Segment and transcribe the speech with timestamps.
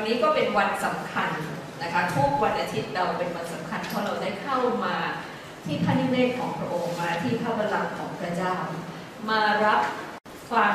[0.00, 1.30] วันนี้ก็เป็นวันสำคัญ
[1.82, 4.96] นะคะทุกวันอาทิตย์เราเป็นวันสำคัญเพราะเราได้เข้ามา
[5.64, 8.54] ที่พระนิเวศของพระองค์มาที่พระบัลลังก์ของพระเจ้า
[9.30, 9.80] มารับ
[10.52, 10.74] ฟัง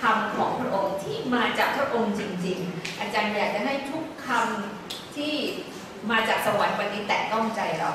[0.00, 5.34] คำของพระองค์ที่มาจากพระองค์จริง ๆ อาจารย์อยากจะให้ทุกคำที่
[6.10, 7.90] มาจากสวรรค์วันนี้แตะต้องใจเรา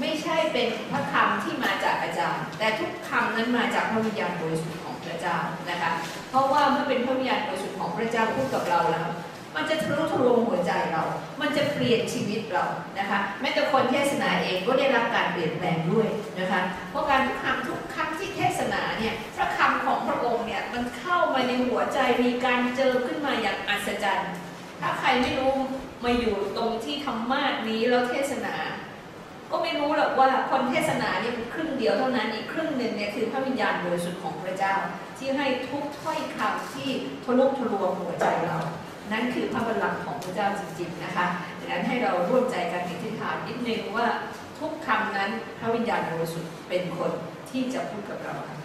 [0.00, 5.36] ไม่ใช่เป็นพระคำที่มาจากอาจารย์ แต่ทุกคำนั้นมาจากพระวิญญาณบริสุทธิ์ของพระเจ้า
[5.70, 5.92] นะคะ
[6.30, 9.08] เพราะว่าเมื่อเป็นพระวิญญาณบริสุทธิ์ของพระเจ้าพูดกับเราแล้ว
[9.56, 11.02] มันจะทะลุทะลวงหัวใจเรา
[11.40, 12.64] มันจะเปลี่ยนชีวิตเรา
[12.98, 16.08] นะคะ แม้แต่คนเทศนาเองก็ได้รับการเปลี่ยนแปลงด้วย
[16.40, 24.32] นะคะ เพราะการทุกคำทุกคำที่เทศนาเนี่ยพระคำของพระองค์เนี่ยมันเข้ามาในหัวใจมีการเจอขึ้นมาอย่างอัศจรรย์
[24.80, 25.54] ถ้าใครไม่รู้
[26.04, 28.54] มาอยู่ตรงที่ธรรมาสนี้แล้วเทศนา
[29.50, 34.74] ก็ไม่รู้หรอกว่าคนเทศนาเนี่ยครึ่งเดียวเท่านั้นอีกครึ่งหนึ่งเนี่ยคือพระวิญญาณบริสุทธิ์ของพระเจ้า
[35.18, 36.88] ที่ให้ทุกถ้อยคำที่
[37.24, 38.58] ทะลุทะลวงหัวใจเรา
[39.12, 41.26] นั่นคือพระบัลลังก์ของพระเจ้าจริงๆนะคะ
[41.58, 44.06] ดังนั้นให้เราร่วมใจกันอธิษฐานนิดนึงว่า
[44.58, 47.12] ทุกคำนั้นพระวิญญาณบริสุทธิ์เป็นคน
[47.50, 48.58] ที่จะพูดกับเราค่ะ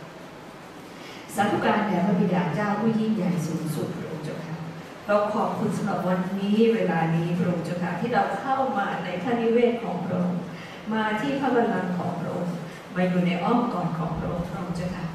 [1.35, 4.55] สาธุการแด่พระบิดาเจ้าผู้ยิ่งใหญ่สูงสุดพระองค์เจ้าค่ะ
[5.07, 10.39] เราขอบคุณสำหรับวันนี้เวลานี้พระองค์เจ้าค่ะที่เราเข้ามาในพระนิเวศของพระองค์
[10.93, 12.55] มาที่พระบัลลังก์ของพระองค์
[12.95, 15.05] มาอยู่ในอ้อมกอดของพระองค์พระองค์เจ้าค่ะ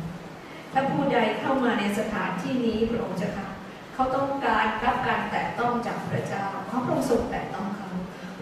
[0.72, 3.51] ถ้าผู้ใดเข้ามาในสถานที่นี้พระองค์เจ้าค่ะ
[3.94, 7.90] เขาต้องการรับการแตะต้องจากพระเจ้าขอพระองค์ทรงแตะต้องเขา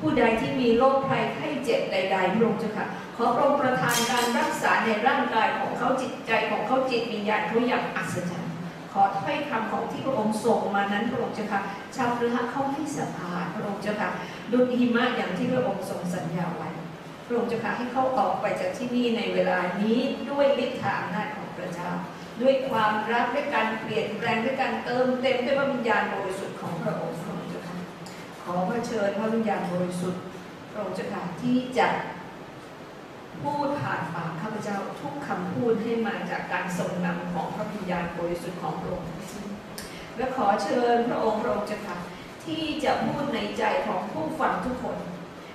[0.01, 8.51] ผู้ใดที่มีโรคภัยไข้เจ็บใดๆพระองค์เจ้าค่ะขอพระองค์ประทานการรักษาในร่างกายของเขาจิตใจของเขาจิตวิญญาณเขาอย่างอัศจรรย์
[8.93, 11.61] ขอถ้อยคำของที่พระองค์ส่งมานั้นพระองค์เจ้าค่ะ
[11.97, 14.11] ชาวพระเขาให้สะอาดพระองค์เจ้าค่ะ
[14.53, 16.69] ดุจหิมะอย่างที่พระองค์ทรงสัญญาไว้
[17.27, 19.99] พระองค์เจ้าค่ะให้เขาออกไปจากที่นี่ในเวลานี้
[20.31, 21.91] ด้วยฤทธาอำนาจของพระเจ้า
[22.43, 27.77] ด้วยความรักด้วยการเปลี่ยนแปลงด้วยการเติมเต็มด้วยพระวิญญาณบริสุทธิ์ของพระองค์พระองค์เจ้าค่ะ
[28.43, 30.23] ขอพระเชิญพระวิญญาณบริสุทธิ์
[30.71, 31.89] พระองค์เจ้าค่ะที่จะ
[33.43, 39.09] พูดผ่านปากข้าพเจ้าทุกคำพูดให้มาจากการทรงนำของพระวิญญาณบริสุทธิ์ของพระองค์
[40.17, 41.99] และขอเชิญพระองค์พระองค์เจ้าค่ะ
[42.45, 44.97] ที่จะพูดในใจของผู้ฟังทุกคน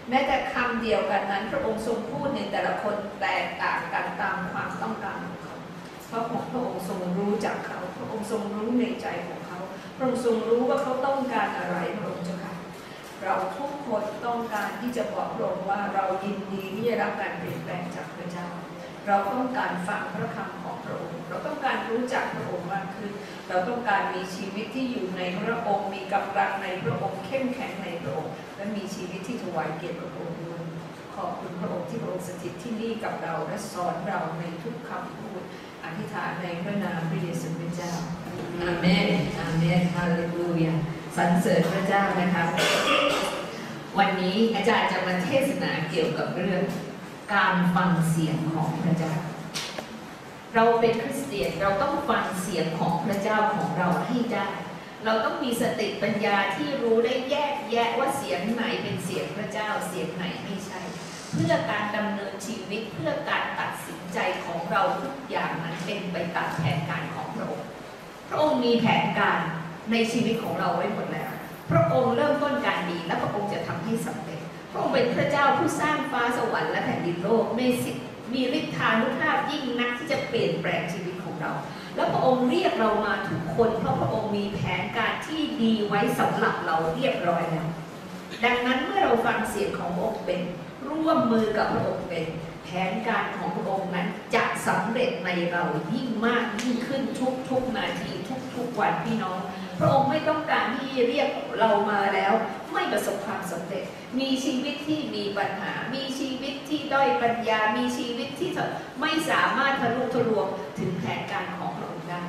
[0.09, 5.44] แม้แต่คำเดียวกันนั้น พระองค์ทรงพูดในแต่ละคนแตกต่างกันตามความต้องการของเขา
[6.15, 9.59] ราะพระองค์ทรงรู้จักเขา พระองค์ทรงรู้ในใจของเขา
[9.95, 12.53] พระองค์ทรงรู้ว่าเขาต้องการอะไรพระองค์เจ้าค่ะ
[13.23, 18.47] เราทุกคนต้องการที่จะบอกพระองค์ว่าเรายินดีที่จะรับการเปลี่ยนแปลงจากพระเจ้า
[19.07, 23.11] เราต้องการฟังพระคำของพระองค์ เราต้องการรู้จักพระองค์มากขึ้น
[23.49, 30.63] เราต้องการมีชีวิตที่อยู่ในพระองค์ มีกำลังในพระองค์ เข้มแข็งในพระองค์ และมีชีวิตที่ถวายเกียรติพระองค์ด้วย
[31.15, 35.41] ขอบคุณพระองค์ที่พระองค์สถิตที่นี่กับเราและสอนเราในทุกคำพูด
[35.85, 37.93] อธิษฐานในพระนามพระเยซูคริสต์เจ้า
[38.61, 39.07] อาเมน
[39.39, 40.73] อาเมนฮาเลลูยา
[41.17, 42.45] สรรเสริญพระเจ้านะคะ
[43.97, 46.61] วันนี้อาจารย์จะมาเทศนาเกี่ยวกับเรื่อง
[47.33, 49.13] การฟังเสียงของพระเจ้า
[50.55, 54.47] เราเป็นคริสเตียนเราต้องฟังเสียงของพระเจ้าของเราให้ได้
[55.05, 67.67] เราต้องมีสติปัญญาที่รู้ได้แยกแยะว่าเสียงไหนเป็นเสียงพระเจ้า เสียงไหนไม่ใช่เพื่อการดำเนินชีวิตเพื่อการตัดสินใจของเราทุกอย่างนั้นเป็นไปตามแผนการของพระองค์
[68.29, 69.39] พระองค์มีแผนการ
[69.91, 71.31] ในชีวิตของเราไว้หมดแล้ว
[71.71, 74.41] พระองค์เริ่มต้นการดีและพระองค์จะทำให้สำเร็จ
[74.71, 81.51] พระองค์เป็นพระเจ้าผู้สร้างฟ้าสวรรค์และแผ่นดินโลกมีสิทธิ์มีฤทธานุภาพยิ่งนักที่จะเปลี่ยนแปลงชีวิตของเรา
[81.95, 87.67] แล้วพระองค์เรียกเรามาทุกคนเพราะพระองค์มีแผนการที่ดีไว้สำหรับเราเรียบร้อยแล้ว
[88.43, 90.41] ดังนั้นเมื่อเราฟังเสียงขององค์เป็น
[90.89, 92.25] ร่วมมือกับพระองค์เป็น
[92.63, 95.63] แผนการของพระองค์นั้นจะสำเร็จในเรา
[95.93, 97.01] ยิ่งมากยิ่งขึ้น
[97.49, 98.11] ทุกๆนาที
[98.55, 99.39] ทุกๆวันพี่น้อง
[99.79, 101.29] พระองค์ไม่ต้องการที่เรียก
[101.59, 102.33] เรามาแล้ว
[102.73, 103.83] ไม่ประสบความสำเร็จ
[104.19, 108.49] มีชีวิตที่มีปัญหา มีชีวิตที่ด้อยปัญญา มีชีวิตที่
[109.01, 110.47] ไม่สามารถทะลุทะลวง
[110.79, 112.21] ถึงแผนการของพระองค์ได้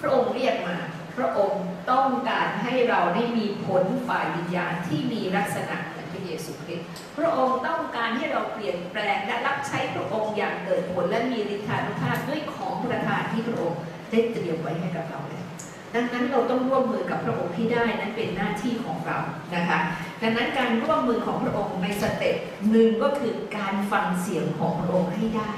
[0.00, 0.76] พระองค์เรียกมา
[1.16, 13.80] พระองค์ต้องการให้เราได้มีผลฝ่ายวิญญาณที่มีลักษณะเหมือนพระเยซูคริสต์ พระองค์ต้องการให้เราเปลี่ยนแปลงและรับใช้พระองค์อย่างเกิดผลและมีฤทธานุภาพด้วยของประทานที่พระองค์
[14.10, 15.46] ได้เตรียมไว้ให้กับเราแล้ว
[15.94, 19.18] ดังนั้นเราต้องร่วมมือกับพระองค์ที่ได้นั้นเป็นหน้าที่ของเรา
[19.54, 19.78] นะคะ
[20.22, 22.36] ดังนั้นการร่วมมือของพระองค์ในสเต็ป
[22.70, 25.50] หนึ่งก็คือการฟังเสียงของพระองค์ให้ได้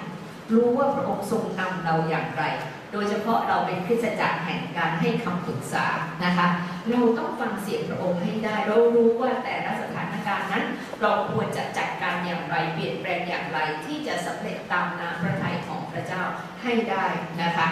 [0.54, 2.44] รู้ว่าพระองค์ทรงนำเราอย่างไร
[2.92, 5.86] โดยเฉพาะเราเป็นคริสตจักรแห่งการให้คำปรึกษา
[6.24, 6.48] นะคะ
[6.90, 10.65] เราต้องฟังเสียงพระองค์ให้ได้เรารู้ว่าแต่ละสถาน การนั้น
[11.00, 16.23] เราควรจะจัดการอย่างไรเปลี่ยนแปลงอย่างไรที่จะสำเร็จตามน้ำพระทัยของพระเจ้า
[16.62, 17.05] ให้ได้
[17.43, 17.69] นะคะ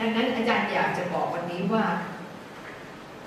[0.00, 1.84] ดังนั้นอาจารย์อยากจะบอกวันนี้ว่า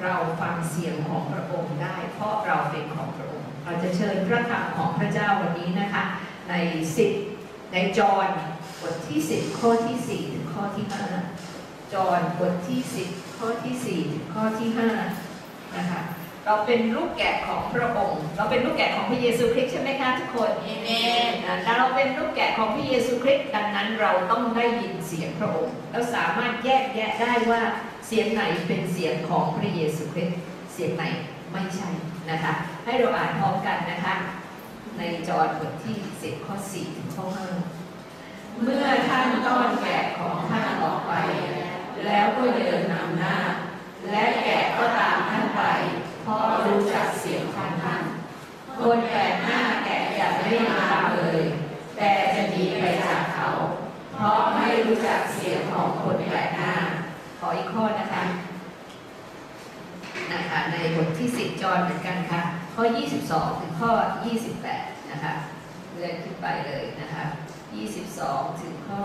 [0.04, 6.04] เราฟังเสียงของพระองค์ได้ เพราะเราเป็นของพระองค์ เราจะเชิญพระคำของพระเจ้าวันนี้นะคะ
[6.50, 6.54] ใน
[6.98, 7.12] สิบ
[7.74, 8.30] ในจอห์น
[8.82, 11.06] บทที่สิบข้อที่สี่ถึงข้อที่ห้า
[11.94, 14.90] จอห์นบทที่สิบข้อที่สี่ถึงข้อที่ห้า
[15.78, 16.02] นะคะ
[16.48, 20.88] เราเป็นลูกแกะของพระองค์ เราเป็นลูกแกะของพระเยซูคริสต์ใช่ไหมคะทุกคนเอเม
[21.30, 21.32] น
[21.64, 27.62] แต่เราเป็นลูกแกะของพระเยซูคริสต์ดังนั้นเราต้องได้ยินเสียงพระองค์ เราสามารถแยกแยะได้ว่า
[28.08, 30.40] เสียงไหนเป็นเสียงของพระเยซูคริสต์
[30.74, 31.04] เสียงไหน
[31.52, 31.90] ไม่ใช่
[32.30, 32.54] นะคะ
[32.86, 34.14] ให้เราอ่านพร้อมกันนะคะ
[34.98, 37.26] ในจอห์นบทที่10ข้อ4ถึงข้อ
[37.94, 41.14] 5เมื่อท่านต้อนแกะของท่านออกไป
[42.06, 43.36] แล้วก็เดินนำหน้า
[44.12, 45.62] และแกะก็ตามท่านไป
[46.28, 48.04] เพราะรู้จักเสียงของท่าน
[48.80, 50.86] คนแปลกหน้าแกะจะไม่มา
[51.16, 51.42] เลย
[51.98, 53.48] แต่จะหนีไปจากเขา
[54.14, 56.74] เพราะไม่รู้จักเสียงของคนแปลกหน้า
[57.40, 58.24] ขออีกข้อนะคะ
[60.34, 62.42] นะคะในบทที่10จอนเหมือนกันค่ะ
[62.76, 62.84] ข้อ
[63.22, 63.92] 22 ถึงข้อ
[64.52, 65.34] 28 นะคะ
[65.92, 67.24] เลื่อนขึ้นไปเลยนะคะ
[67.92, 69.02] 22 ถึงข้อ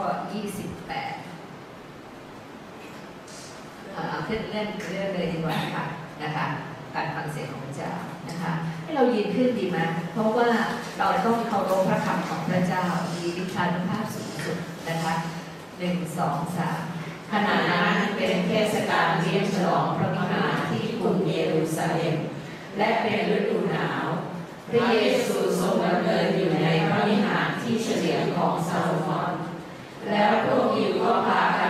[1.55, 5.84] 28 เอาขึ้นเลื่อนเลื่อนเลยดีกว่าค่ะ
[6.25, 6.46] นะคะ
[6.94, 7.92] การฟังเสียงของพระเจ้า
[8.28, 8.52] นะคะ
[8.82, 9.78] ให้เรายืนขึ้นดีไหม
[10.12, 10.48] เพราะว่า
[10.98, 12.84] เราต้องเคารพพระคำของพระเจ้า
[13.14, 14.58] มีวิชานุภาพสูงสุด
[14.88, 15.14] นะคะ
[15.78, 16.81] หนึ่งสองสาม
[17.32, 22.16] ขณะนั้นเป็นเทศกาลเลี้ยงฉลองพระวิหารที่กรุงเยรูซาเล็ม
[22.78, 24.06] และเป็นฤดูหนาว
[24.70, 29.32] พระเยซูทรงดำเนินอยู่ในพระวิหารที่เฉลียงของซาโลมอน
[30.10, 31.66] แล้วพวกยิวก็พากั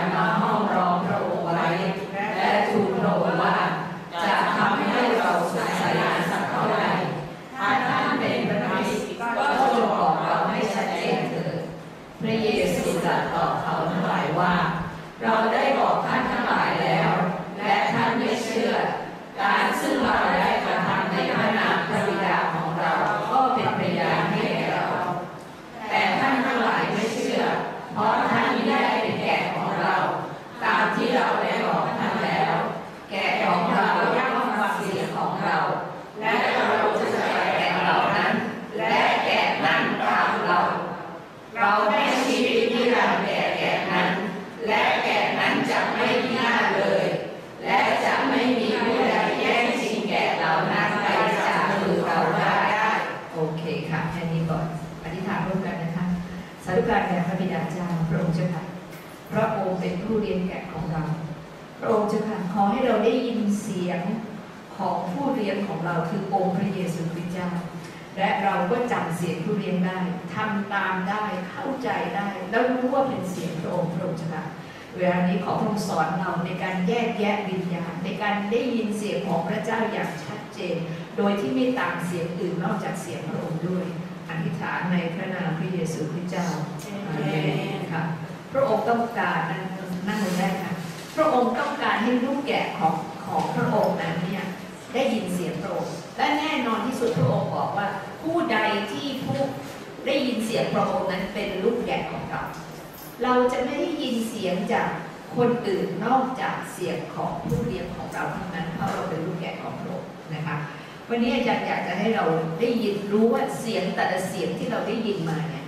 [111.13, 112.25] วันนี้อาจารย์อยากจะให้เรา
[112.59, 115.65] ได้ยินรู้ว่าเสียงแต่ละเสียงที่เราได้ยินมาเนี่ย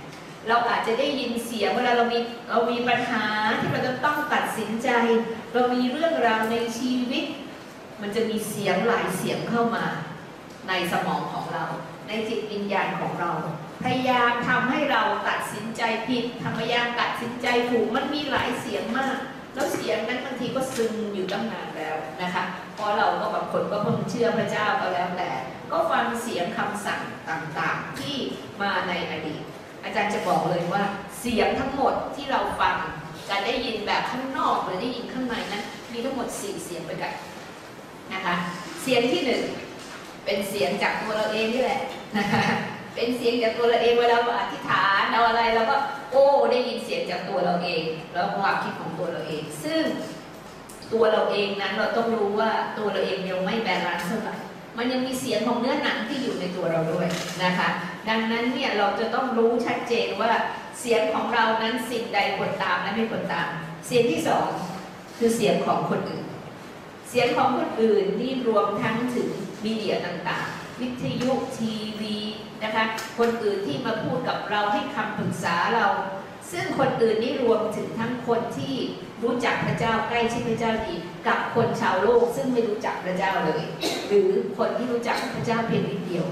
[0.48, 2.18] เราอาจจะได้ยินเสียงเวลาเรามี
[2.50, 3.24] เรามีปัญหา
[3.60, 4.88] ที่เราจะต้องตัดสินใจ
[5.52, 7.24] เรามีเรื่องราวในชีวิต
[8.00, 9.84] มันจะมีเสียงหลายเสียงเข้ามา
[10.68, 11.64] ในสมองของเรา
[12.08, 13.30] ในจิตวิญญาณของเรา
[13.84, 16.24] พยายามทำให้เราตัดสินใจผิด
[16.58, 19.18] พยายามตัดสินใจถูกมันมีหลายเสียงมาก
[19.54, 22.44] แล้วเสียงนั้นบางทีก็ซึมอยู่ตั้งนานแล้วนะคะ
[22.74, 25.30] เพราะเราก็บางคนก็เพิ่งเชื่อพระเจ้าก็แล้วแต่
[25.70, 28.16] ก็ฟังเสียงคำสั่งต่างๆ ที่
[28.62, 29.42] มาในอดีต
[29.84, 30.82] อาจารย์จะบอกเลยว่า
[31.20, 32.76] เสียงทั้งหมดที่เราฟัง
[33.28, 37.12] จะได้ยินแบบข้างนอกหรือได้ยินข้างในนั้น มีทั้งหมด 4 เสียงไปกัน
[38.12, 38.34] นะคะ
[38.82, 39.42] เสียงที่หนึ่ง
[40.24, 41.80] เป็นเสียงจากตัวเราเองนี่แหละ
[42.18, 42.42] นะคะ
[42.94, 45.76] เป็นเสียงจากตัวเราเองเวลาเราอธิษฐานเราอะไรเราก็
[46.10, 47.82] โอ้ได้ยินเสียงจากตัวเราเอง
[48.12, 49.82] แล้วความคิดของตัวเราเอง ซึ่ง
[50.92, 54.36] ตัวเราเองนั้นเราต้องรู้ว่าตัวเราเองยังไม่แบลานซ์เท่าไหร่
[54.78, 57.08] มันยังมีเสียงของเนื้อหนังที่อยู่ในตัวเราด้วย
[57.44, 57.68] นะคะ
[58.08, 60.32] ดังนั้นเนี่ยเราจะต้องรู้ชัดเจนว่า
[60.80, 63.48] เสียงของเรานั้นสิ่งใดควรตามและไม่ควรตาม
[63.86, 64.46] เสียงที่สอง
[65.18, 66.26] คือเสียงของคนอื่น
[67.08, 69.30] เสียงของคนอื่นนี่รวมทั้งถึง
[69.64, 72.16] มีเดียต่างๆ วิทยุทีวี
[72.62, 72.84] นะคะ
[73.18, 75.88] คนอื่นที่มาพูดกับเราให้คำปรึกษาเรา
[76.52, 78.74] ซึ่งคนอื่นนี่รวมถึงทั้งคนที่
[79.22, 80.94] รู้จักพระเจ้าใกล้ชิดพระเจ้าดี
[81.26, 83.62] กับคนชาวโลกซึ่งไม่รู้จักพระเจ้าเลย
[84.08, 84.28] หรือ
[84.58, 86.26] คนที่รู้จักพระเจ้าเพียงนิดเดียว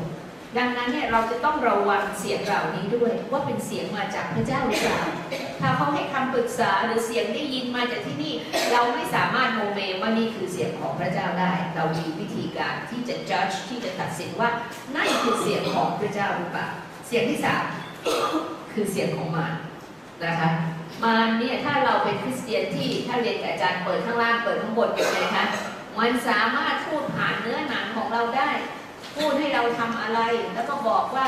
[0.59, 5.01] ดังนั้นเนี่ยเราจะต้องระวังเสียงเหล่านี้ด้วยว่าเป็นเสียงมาจากพระเจ้าหรือเปล่า
[5.61, 8.35] ถ้าเขาให้คำปรึกษาหรือเสียงได้ยินมาจากที่นี่
[8.73, 14.51] เราไม่สามารถโมเมว่านี่คือเสียงของพระเจ้าได้ เรามีวิธีการที่จะ judge ที่จะตัดสินว่า
[14.97, 16.67] นั่นคือเสียงของพระเจ้าหรือเปล่า
[17.07, 17.65] เสียงที่สาม
[18.73, 19.55] คือเสียงของมาร
[20.25, 20.51] นะคะ
[21.03, 25.47] มารเนี่ยถ้าเราเป็นคริสเตียนที่ถ้าเรียนกับอาจารย์เปิดข้างล่างเปิดข้างบนเป็นไงคะ
[25.99, 28.49] มันสามารถพูดผ่านเนื้อหนังของเราได้
[29.16, 30.21] พูดให้เราทำอะไร
[30.54, 31.26] แล้วก็บอกว่า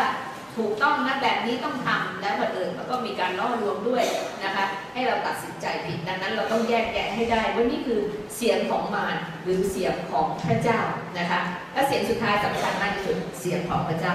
[0.57, 4.05] ถูกต้องนะแบบนี้ต้องทำแล้วบังเอิญมันก็มีการล่อลวงด้วย
[4.45, 4.65] นะคะ
[4.95, 8.01] ให้เราตัดสินใจผิดดังนั้นเราต้องแยกแยะให้ได้ว่านี่คือ
[8.37, 10.81] เสียงของมารหรือเสียงของพระเจ้า
[11.19, 11.41] นะคะ
[11.73, 14.15] และเสียงสุดท้ายสำคัญมากที่สุดเสียงของพระเจ้า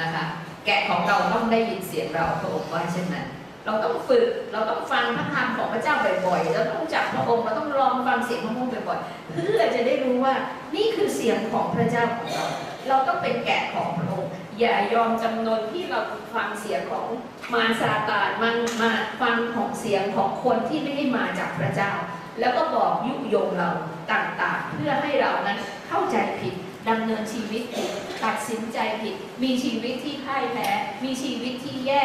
[0.00, 0.24] นะคะ
[0.66, 3.26] แกะของเราต้องได้ยินเสียงเราพระองค์ว่าเช่นนั้น
[3.66, 5.94] เราต้องฝึก เราต้องฟังพระคำของพระเจ้า
[6.26, 10.34] บ่อยๆ เราต้องจับพระองค์เราต้องลองฟังเสียงพระองค์บ่อยๆ เพื่อจะได้รู้ว่า
[10.76, 12.46] นี่คือเสียงของพระเจ้าของเรา
[12.88, 14.30] เราต้องเป็นแกะของพระองค์
[14.60, 16.00] อย่ายอมจำนนที่เรา
[16.34, 17.06] ฟังเสียงของ
[17.52, 18.90] มารซาตานมันมา
[19.20, 21.92] ฟังของเสียงของคนที่ไม่ได้มาจากพระเจ้า
[22.40, 23.70] แล้วก็บอกยุยงเรา
[24.12, 26.54] ต่างๆ เพื่อให้เรานั้นเข้าใจผิด
[26.88, 27.90] ดำเนินชีวิตผิด
[28.24, 30.68] ตัดสินใจผิด มีชีวิตที่พ่ายแพ้
[31.04, 32.04] มีชีวิตที่แย่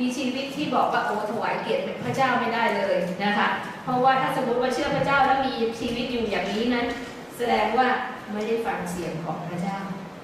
[0.00, 3.48] มีชีวิตที่บอกว่าโอ้ถวายเกียรติเป็นพระเจ้าไม่ได้เลยนะคะ
[3.84, 6.86] เพราะว่าถ้าสมมติว่าเชื่อพระเจ้าแล้วมีชีวิตอยู่อย่างนี้นั้น
[7.36, 7.88] แสดงว่า
[8.32, 9.78] ไม่ได้ฟังเสียงของพระเจ้า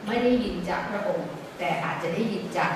[0.07, 2.73] ไม่ได้ยินจากพระองค์ แต่อาจจะได้ยินจาก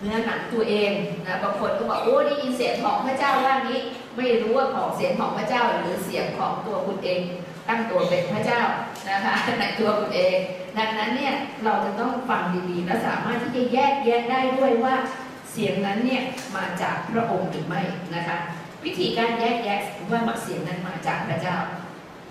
[0.00, 0.92] เนื้อหนังตัวเอง
[1.26, 3.80] นะบางคนก็บอกโอ้ได้ยินเสียงของพระเจ้าว่านี้
[4.16, 7.20] ไม่รู้ว่าของเสียงของพระเจ้าหรือเสียงของตัวคุณเอง
[7.68, 8.62] ตั้งตัวเป็นพระเจ้า
[9.10, 10.36] นะคะในตัวคุณเอง
[10.78, 11.34] ดังนั้นเนี่ย
[11.64, 14.94] เราจะต้องฟังดีๆและสามารถที่จะแยกแยะได้ด้วยว่า
[15.58, 16.22] เสียงนั้นเนี่ย
[16.56, 17.82] มาจากพระองค์หรือไม่
[18.14, 18.36] นะคะ
[18.84, 21.56] วิธีการแยกแยะว่าเสียงนั้นมาจากพระเจ้า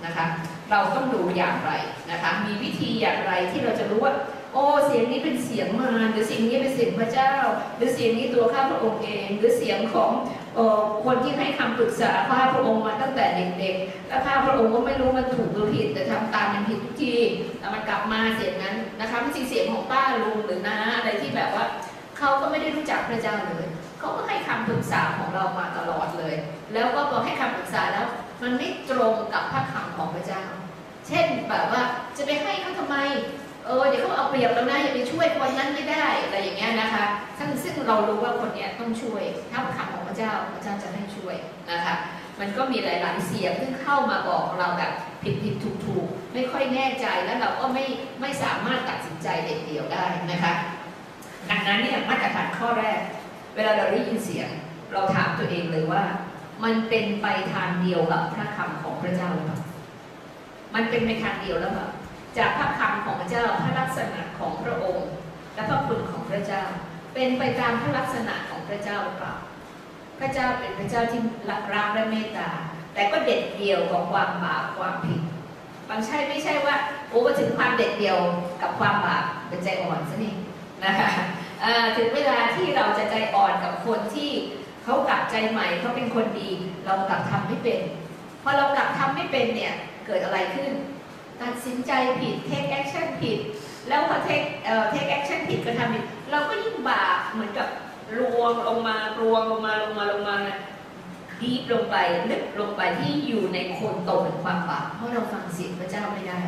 [0.06, 0.26] นะคะ
[0.72, 1.72] เราต้องดูอย่างไร
[2.12, 4.14] นะคะมีวิธีอย่างไรที่เราจะรู้ว่า
[4.54, 7.34] โอ้เสียงนี้เป็นเสียงมารหรือเสียงนี้เป็นเสียงพระเจ้า
[7.78, 10.12] หรือเสียงนี้ตัวข้าพระองค์เอง หรือเสียงของ
[10.58, 13.26] ออคนที่ให้คำปรึกษาข้าพระองค์มาตั้งแต่
[13.60, 17.16] เด็กๆแล้วข้าพระองค์ก็ไม่รู้มันถูกหรือผิดแต่ทำตามมันผิดทุกที
[17.60, 21.66] แต่มันกลับมาเสียงนั้นนะคะไม่ใช่เสียงของป้าลุงหรือน้าอะไรที่แบบว่า
[22.18, 23.66] เขาก็ไม่ได้รู้จักพระเจ้าเลย
[24.00, 26.36] เขาก็ให้คำปรึกษาของเรามาตลอดเลย
[26.74, 28.06] แล้วก็พอให้คำปรึกษาแล้ว
[28.42, 30.44] มันไม่ตรงกับพระคำของพระเจ้า
[31.08, 31.82] เช่นแบบว่า
[32.18, 32.98] จะไปให้เขาทำไม
[33.66, 37.06] เออเดี๋ยวเขาเอาเปรียบเรานะอย่าไปช่วยคนนั้นไม่ได้อะไรอย่างเงี้ยนะคะ
[37.38, 41.36] ซึ่งซึ่งเรารู้ว่าคนเนี้ยต้องช่วยถ้าคำของพระเจ้าพระเจ้าจะให้ช่วย
[41.72, 41.96] นะคะ
[42.40, 44.92] มันก็มีหลายๆเสียงที่เข้ามาบอกเราแบบ
[45.24, 47.86] ผิดผิดถูกถูกไม่ค่อยแน่ใจแล้วเราก็ไม่
[48.22, 50.54] ไม่สามารถตัดสินใจเด็ดเดี่ยวได้นะคะ
[51.50, 53.02] ดังนั้นเนี่ยมาตรฐานข้อแรก
[53.56, 54.50] เวลาเราได้ยินเสียง
[54.92, 56.04] เราถามตัวเองเลยว่า
[56.64, 59.60] มันเป็นไปทางเดียวกับพระคำของพระเจ้าหรือเปล่า
[60.76, 61.88] มันเป็นไปทางเดียวแล้วเปล่า
[62.38, 65.10] จากพระคำของพระเจ้าพระลักษณะของพระองค์
[65.54, 66.64] และพระคุณของพระเจ้า
[67.14, 69.34] เป็นไปตามพระลักษณะของพระเจ้าหรือเปล่า
[70.20, 72.50] พระเจ้าเป็นพระเจ้าที่รักรักและเมตตา
[72.94, 75.22] แต่ก็เด็ดเดี่ยวกับความบาปความผิด
[75.90, 76.76] บางใช่ไม่ใช่ว่า
[77.10, 78.20] โอ้ถึงความเด็ดเดี่ยว
[78.62, 80.34] กับความบาปเป็นใจอ่อนซะนี่
[80.88, 81.10] นะคะ
[81.98, 84.32] ถึงเวลาที่เราจะใจอ่อนกับคนที่
[84.84, 86.50] เขากลับใจใหม่เขาเป็นคนดี
[86.86, 87.82] เรากลับทำไม่เป็น
[88.44, 89.74] พอเรากลับทำไม่เป็นเนี่ย
[90.06, 90.72] เกิดอะไรขึ้น
[91.42, 93.40] ตัดสินใจผิด take action ผิด
[93.88, 97.68] แล้วพอ take เอ่อ take action ผิดก็ทำผิดเราก็ยิ่งบาปเหมือนกับ
[98.18, 100.38] รวงลงมารวงลงมาลงมาลงมา
[101.42, 101.96] ดีฟลงไป
[102.30, 106.40] ลึกลงไปที่อยู่ในโคนตเป็นความบาปเพราะเราฟังเสียงพระเจ้าไม่ได้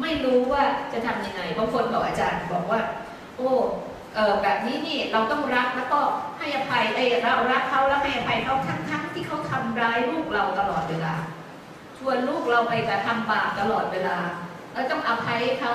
[0.00, 2.80] ไม่รู้ว่าจะทำยังไงบางคนบอกอาจารย์บอกว่า
[3.36, 3.52] โอ้
[4.14, 6.00] เออแบบนี้นี่เราต้องรักแล้วก็
[6.38, 11.14] ให้อภัยไอ้เรารักเขาแล้วให้อภัยเขาทั้งๆที่เขาทำร้ายลูกเราตลอดเวลา
[11.98, 14.18] ชวนลูกเราไปกระทำบาปตลอดเวลา
[14.72, 15.72] แล้วต้องอภัยเขา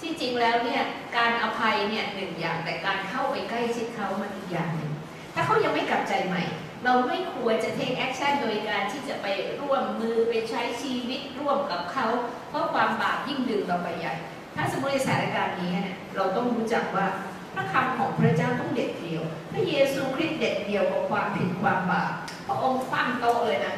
[0.00, 0.82] ที่จริงแล้วเนี่ย
[1.16, 4.92] การอภัยเนี่ยหนึ่งอย่างแต่การเข้าไปใกล้ชิดเขามันอีกอย่างหนึ่ง
[5.34, 6.42] ถ้าเขายังไม่กลับใจใหม่
[6.84, 9.26] เราไม่ควรจะ take action โดยการที่จะไป
[9.60, 12.06] ร่วมมือไปใช้ชีวิตร่วมกับเขา
[12.48, 14.14] เพราะความบาปยิ่งดึงเราไปใหญ่
[14.56, 17.06] ถ้าสมมติในสถานการณ์นี้เนี่ยเราต้องรู้จักว่า
[17.54, 22.12] พระคำของพระเจ้าต้องเด็ดเดียว พระเยซูคริสต์เด็ดเดียวกับความผิดความบาป
[22.46, 23.74] พระองค์คว่ำโตเลยนะ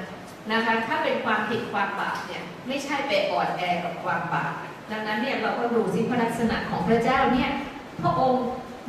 [0.53, 4.53] นะคะถ้าเป็นความผิดความบาปเนี่ยไม่ใช่ไปอ่อนแอกับความบาป
[4.91, 7.51] ดังนั้นเนี่ยเราก็ดูสิพระลักษณะของพระเจ้าเนี่ย
[8.03, 8.45] พระองค์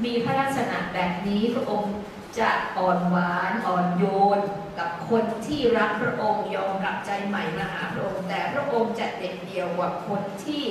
[0.05, 1.93] มีพระลักษณะแบบนี้พระองค์
[2.39, 4.05] จะอ่อนหวานอ่อนโย
[4.37, 4.39] น
[4.79, 10.63] กับคนที่รักพระองค์ยอมรับใจใหม่มาหาพระองค์แต่พระองค์จะเด็ดเดียวกว่าคนที่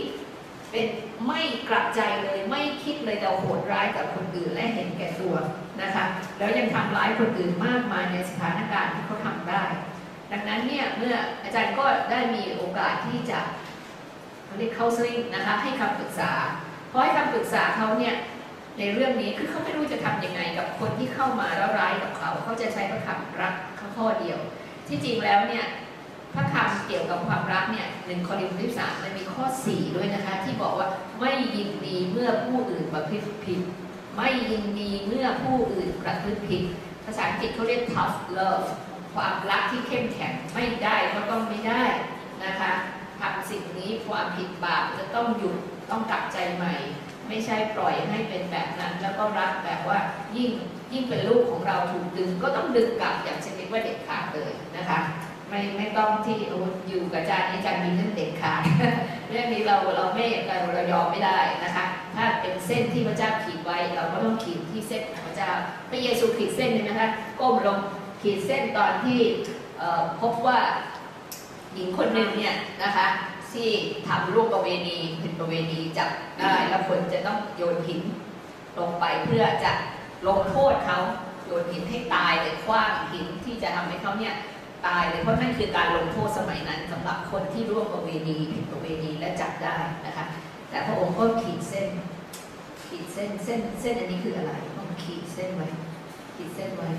[0.73, 0.87] เป็น
[1.27, 5.35] ไม่กลับใจเลยไม่คิดเลยแต่โหดร้ายกับคนอื่นและเห็นแก่ตัว
[5.83, 6.05] นะคะ
[6.39, 9.65] แล้วยังทำร้ายคนอื่นมากมายในสถานการณ์ที่เขาทำได้
[10.33, 11.15] ดังนั้นเนี่ยเมื่อ
[11.45, 13.39] อาจารย์ก็ได้มีโอกาสที่จะ
[14.45, 16.33] เขาเรียก counseling นะคะให้คำปรึกษา
[16.91, 18.15] พอให้คำปรึกษาเขาเนี่ย
[18.79, 23.55] ในเรื่องนี้คือเขาไม่รู้จะทำยังไงกับคนที่เข้ามาแล้วร้ายกับเขาเขาจะใช้พระคำรัก
[23.97, 24.39] ข้อเดียว
[24.89, 25.65] ที่จริงแล้วเนี่ย
[26.35, 30.89] พระคำเกี่ยวกับความรักเนี่ยหนึ่งคอรินธ์ที่สามมันมีข้อ4ด้วยนะคะ ที่บอกว่า
[31.21, 33.61] ไม่ยินดีเมื่อผู้อื่นประพฤติผิด
[34.17, 36.63] ไม่ยินดีเมื่อผู้อื่นประพฤติผิด
[37.05, 38.67] ภาษาอังกฤษเขาเรียก tough love
[39.15, 41.85] ความรักที่เข้มแข็งไม่ได้ก็ต้องไม่ได้
[42.45, 42.73] นะคะ
[43.21, 45.57] ทำสิ่งนี้ความผิดบาปจะต้องหยุด
[45.91, 46.75] ต้องกลับใจใหม่
[47.29, 49.99] ไม่ใช่ปล่อยให้เป็นแบบนั้น แล้วก็รักแบบว่า
[50.37, 50.51] ยิ่ง
[50.93, 54.99] ยิ่งเป็นลูกของเราถูกดึงก็ต้องดึงกลับอย่างชนิดว่าเด็ดขาดเลยนะคะ
[55.53, 56.37] ไม่ไม่ต้องที่
[56.89, 58.63] อยู่กับอาจารย์นี้อาจารย์มีเรื่องเด็ดขาด
[59.31, 61.85] เรื่องนี้เราเราไม่เราเรายอมไม่ได้นะคะ
[62.17, 65.51] ถ้าเป็นเส้นที่พระเจ้าขีดไว้ เราก็ต้องขีดที่เส้นของพระเจ้า
[65.91, 67.09] พระเยซูขีดเส้นเลยนะคะ
[67.41, 67.79] ก้มลง
[68.23, 69.19] ขีดเส้นตอนที่
[70.21, 70.59] พบว่า
[71.75, 73.07] หญิงคนหนึ่งเนี่ยนะคะ
[73.53, 73.69] ที่
[74.09, 78.01] ทำลูกประเวณีผิดประเวณีจับได้แล้วคนจะต้องโยนหิน
[78.79, 79.73] ลงไปเพื่อจะ
[80.29, 80.99] ลงโทษเขา
[81.47, 84.35] โยนหินให้ตายเลยคว้างหินที่จะทำให้เขาเนี่ย
[84.87, 90.25] ตายเลยเพราะนั่นคือการลงโทษสมัยนั้นสำหรับคนที่ร่วมประเวณีผิดประเวณีและจับได้นะคะ
[90.71, 91.89] แต่พระองค์ก็ขีดเส้น
[92.89, 95.69] ขีดเส้นเส้นเส้นอันนี้คืออะไรพระองค์ขีดเส้นไว้
[96.37, 96.91] ขีดเส้นไว้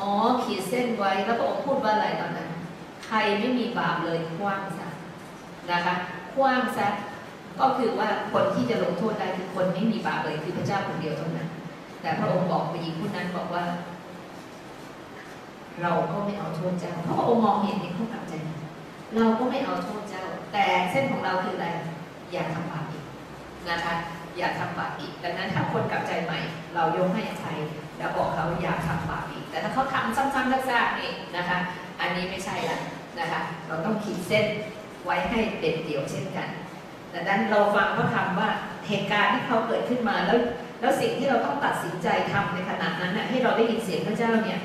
[0.00, 0.10] อ๋อ
[0.44, 2.50] ขีดเส้นไว้แล้วพระองค์พูดว่าอะไรตอนนั้น
[3.06, 4.88] ใครไม่มีบาปเลยคว้างซะ
[5.72, 5.94] นะคะ
[6.34, 6.88] คว้างซะ
[7.60, 11.48] ก็คือว่าคนที่จะลงโทษได้คือคนไม่มีบาปเลยคือพระเจ้าคนเดียวเท่านั้น
[12.00, 13.64] แต่พระองค์บอกผู้หญิงผู้นั้นบอกว่า
[15.82, 18.32] เราก็ไม่เอาโทษเจ้าเพราะองค์มองเห็นในข้อกลับใจ
[19.16, 21.68] เราก็ไม่เอาโทษเจ้า แต่เส้นของเราคืออะไร
[22.32, 23.04] อย่าทำบาปอีก
[23.70, 23.94] นะคะ
[24.36, 26.38] อย่าทำบาปอีกดังนั้นถ้าคนกลับใจใหม่
[26.74, 27.58] เรายกให้อภัย
[27.98, 31.58] แล้วบอกเขาอย่าทำบาปอีก แต่ถ้าเขาทำซ้ำๆซากๆนี่นะคะ
[32.00, 32.78] อันนี้ไม่ใช่ละ
[33.18, 34.46] นะคะ เราต้องขีดเส้น
[35.04, 36.48] ไว้ให้เด็ดเดี่ยวเช่นกัน
[37.12, 38.48] ดังนั้นเราฟังพระคำว่า
[38.88, 40.38] เหตุการณ์ที่เขาเกิดขึ้นมาแล้ว
[40.80, 44.58] แล้วสิ่งที่เราต้องตัดสินใจทำในขณะนั้นน่ะให้เราได้ยินเสียงพระเจ้าเนี่ย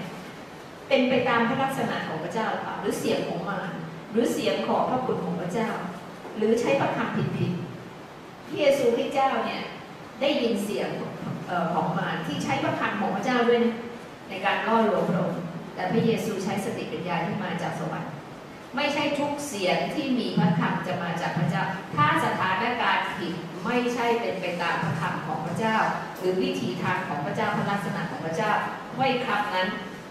[0.89, 3.71] เป็นไปตามพระลักษณะของพระเจ้าหรือเปล่าหรือเสียงของมาร
[4.11, 5.69] หรือเสียงของพระคุณของพระเจ้า
[6.37, 9.61] หรือใช้พระคำผิดๆพระเยซูคริสต์เจ้าเนี่ย
[10.21, 10.89] ได้ยินเสียง
[11.73, 13.75] ของมารที่ใช้พระคำของพระเจ้าด้วยนะ
[14.29, 15.41] ในการล่อลวงพระองค์
[15.75, 18.11] แต่พระเยซูใช้สติปัญญาที่มาจากสวรรค์
[18.75, 21.63] ไม่ใช่ทุกเสียงที่มีพระคำจะมาจากพระเจ้า
[21.95, 23.33] ถ้าสถานการณ์ผิด
[23.65, 25.77] ไม่ใช่เป็นไปตามพระคำของพระเจ้า
[26.17, 28.51] หรือวิธีทางของพระเจ้าพระลักษณะของพระเจ้า
[28.95, 29.67] ถ้อยคำนั้น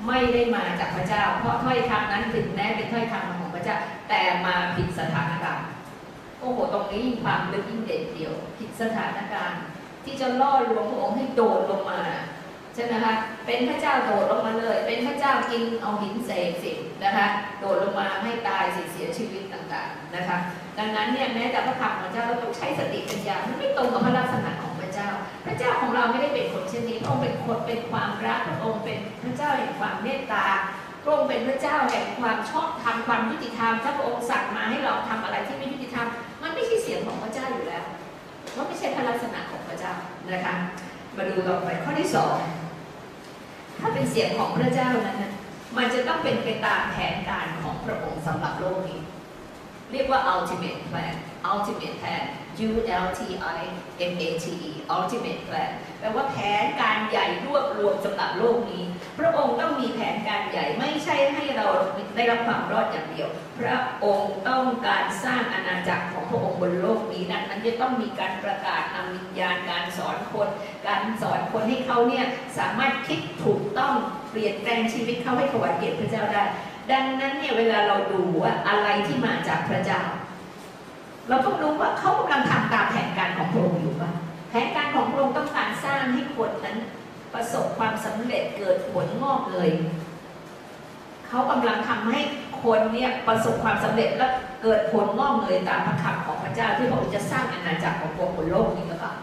[0.06, 3.76] ไม่ได้มาจากพระเจ้า เพราะถ้อยคำนั้นถึงแม้เป็นถ้อยคำของพระเจ้า
[4.08, 5.68] แต่มาผิดสถานการณ์
[6.40, 9.62] โอ้โหตรงนี้ยิ่งความลึกยิ่งเด็ดเดี่ยว ผิดสถานการณ์
[10.04, 12.00] ที่จะล่อลวงพระองค์ให้โดดลงมา
[12.74, 13.14] ใช่ไหมคะ
[13.46, 16.72] เป็นพระเจ้าโดดลงมาเลย เป็นพระเจ้ากินเอาหินเสกสิ
[17.04, 17.26] นะคะ
[17.60, 20.36] โดดลงมาให้ตายเสียชีวิตต่างๆนะคะ
[20.78, 24.67] ดังนั้นเนี่ยแม้แต่พระคำของพระเจ้าเราต้องใช้สติปัญญามันไม่ตรงกับพระลักษณะของพระ
[24.98, 25.12] เจ้า
[25.46, 30.44] พระเจ้าของเราไม่ได้เป็นคนเช่นนี้พระองค์เป็นคนเป็นความรักพระองค์เป็นพระเจ้าแห่งความเมตตา
[31.02, 36.06] พระองค์เป็นพระเจ้าแห่งความชอบธรรมความยุติธรรมถ้าพระองค์สั่งมาให้เราทำอะไรที่ไม่ยุติธรรม
[36.42, 37.84] มันไม่ใช่เสียงของพระเจ้าอยู่แล้ว
[38.56, 39.92] มันไม่ใช่พระลักษณะของพระเจ้า
[40.30, 40.54] นะคะ
[41.16, 42.36] มาดูต่อไปข้อที่สอง
[43.80, 45.18] ถ้าเป็นเสียงของพระเจ้านั้น
[45.76, 49.00] มันจะต้องเป็นไปตามแผนการของพระองค์สำหรับโลกนี้
[49.92, 51.14] เรียกว่า ultimate plan
[51.52, 52.24] ultimate plan
[52.66, 52.70] U
[53.04, 53.20] L T
[53.58, 53.60] I
[54.10, 58.84] M A T E ultimate plan แปลว่าแผนการใหญ่รวบรวมสำหรับโลกนี้
[59.18, 61.66] พระองค์ต้องมีแผนการใหญ่ไม่ใช่ให้เรา
[62.14, 70.48] ได้รับความรอดอย่างเดียว พระองค์ต้องการสร้างอาณาจักรของพระองค์บนโลกนี้ดังนั้นจะต้องมีการประกาศนำวิญญาณการสอนคน
[70.86, 72.24] การสอนคนให้เขาเนี่ย
[72.58, 73.92] สามารถคิดถูกต้อง
[74.30, 76.44] เปลี่ยนแปลงชีวิตเขาให้ถวายเกียรติพระเจ้าได้
[76.92, 80.02] ดังนั้นเนี่ยเวลาเราดูว่าอะไรที่มาจากพระเจ้า
[81.28, 84.10] เราต้องรู้ว่าเขากำลังทำตามแผนการของพระองค์อยู่ป่ะ
[84.50, 86.76] แผนการของพระองค์ต้องการสร้างให้คนนั้น
[87.34, 89.70] ประสบความสำเร็จเกิดผลงอกเลย
[91.28, 92.20] เขากำลังทำให้
[92.62, 94.26] คนเนี่ยประสบความสำเร็จและ
[94.62, 99.14] เกิดผลงอกเลยตามพระคำของพระเจ้าที่พระองค์จะสร้างอาณาจักรของพระองค์บนโลกนี้หรือเปล่า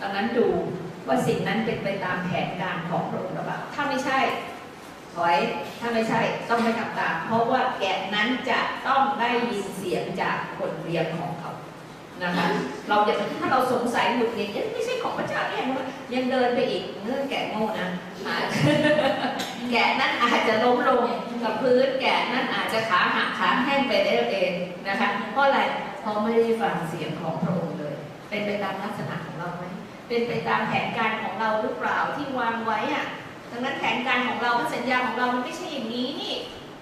[0.00, 0.46] ดังนั้นดู
[1.06, 4.18] ว่าสิ่งนั้นเป็นไปตามแผนการของพระองค์หรือเปล่าถ้าไม่ใช่
[5.14, 5.36] ถอย
[5.80, 11.30] ถ้าไม่ใช่ต้องไม่ทำตามเพราะว่าแกะนั้นจะต้องได้ยินเสียงจากคนเรียนของ
[12.24, 12.46] นะคะ
[12.88, 15.64] เราอย่าถ้าเราสงสัยหงุดหงิดเอ๊ะไม่ใช่ของพระเจ้าเนี่ย
[16.14, 17.88] ยังเดินไปอีกเนื่องแกะโง่นะ
[19.70, 21.04] แกะนั้นอาจจะล้มลง
[21.42, 24.52] กับพื้นแกะนั้นอาจจะขาหักขาแห้งไปได้เอง
[24.88, 25.60] นะคะเพราะอะไร
[26.00, 27.94] เพราะไม่ได้ฟังเสียงของพระองค์เลย
[28.28, 29.64] เป็นไปตามลักษณะของเราไหม
[30.08, 33.06] เป็นไปตามแผนการของเราหรือเปล่าที่วางไว้อะ
[33.50, 36.34] ดังนั้นแผนการของเราพระสัญญาของเรามันไม่ใช่อย่างนี้นี่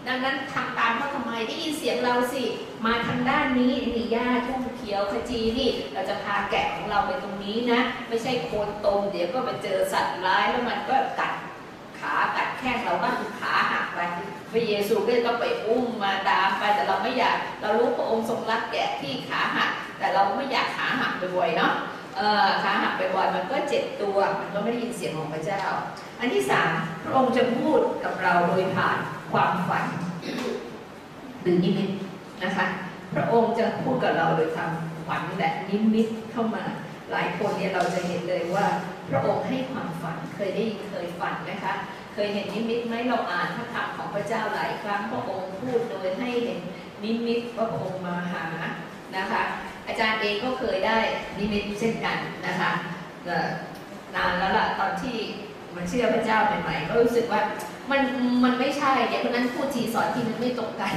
[0.07, 2.43] ดังนั้นทำตามเขาทำไมได้ยินเสียงเราสิ
[2.85, 11.33] มาทางด้านนี้นี่หญ้าทุ่งเขียวขจีนี่ เราจะพาแกะของเราไปตรงนี้นะ ไม่ใช่โคนตมเดี๋ยวก็ไปเจอสัตว์ร้ายแล้วมันก็กัด
[11.99, 14.01] ขากัดแข้งเราบ้างขาหักไป
[14.53, 21.73] พระเยซูก็ต้องไปอุ้มมาตามไปแต่เราไม่อยากเรารู้พระองค์ทรงรักแกะที่ขาหักแต่เราไม่อยากขาหักบ่อยๆเนาะ
[22.17, 25.63] เออขาหักไปบ่อยมันก็เจ็บตัว มันก็ไม่ได้ยินเสียงของพระเจ้า
[26.21, 26.71] อันที่สาม
[27.05, 28.99] พระองค์จะพูดกับเราโดยผ่าน
[29.33, 29.85] ความฝัน
[31.43, 31.90] หรือนิมิต
[32.45, 32.66] นะคะ
[33.14, 34.71] พระองค์จะพูดกับเราโดยทาง
[35.09, 36.64] ฝันและนิมิตเข้ามา
[37.11, 38.66] หลายคนเนี่ยเราจะเห็นเลยว่า
[39.11, 41.75] พระองค์ให้ความฝันเคยได้ยินเคยฝันไหมคะ
[42.14, 46.61] เคยเห็นนิมิตไหมเราอ่านพระธรรมของพระเจ้าหลายครั้งพระองค์พูดโดยให้เห็น
[47.05, 48.45] นิมิตว่าพระองค์มาหา
[49.16, 49.43] นะคะ
[49.87, 50.99] อาจารย์เองก็เคยได้
[51.38, 52.71] นิมิตเช่นกันนะคะ
[53.25, 53.37] เอ่
[54.14, 55.16] นานแล้วล่ะตอนที่
[55.76, 57.40] มันเชื่อพระเจ้าใหม่ๆก็รู้สึกว่า
[57.90, 58.02] มัน
[58.44, 60.94] มันไม่ใช่เดี๋ยวคนนั้นพูดทีสอนทีมันไม่ตรงกัน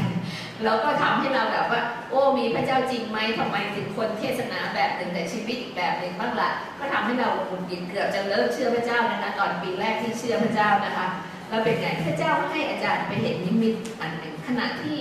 [0.63, 11.07] แล้วก็ทำให้เราแบบว่า โอ้มีพระเจ้าจริงไหมทำไมถึงคนเทศนาแบบหนึ่งแต่ชีวิตอีกแบบหนึ่งบ้างละ่ะก็ทำให้เราหงุดหงิดเกือบจะเลิกเชื่อพระเจ้านะนะตอนปีแรกที่เชื่อพระเจ้านะคะ
[11.49, 14.97] แล้วเป็นไงพระเจ้าให้อาจารย์ไปเห็นนิมิตอันหนึ่งขณะที่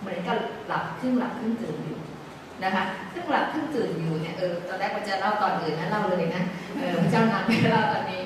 [0.00, 1.98] เหมือนกับหลับครึ่งหลับครึ่งตื่นอยู่
[2.64, 6.42] นะคะครึ่งหลับครึ่งตื่นอยู่เนี่ยเออตอนแรกมันจะเล่าตอนอื่นนะเล่าเลยนะ
[6.78, 8.20] เออพระเจ้านำไปเล่าตอนนี้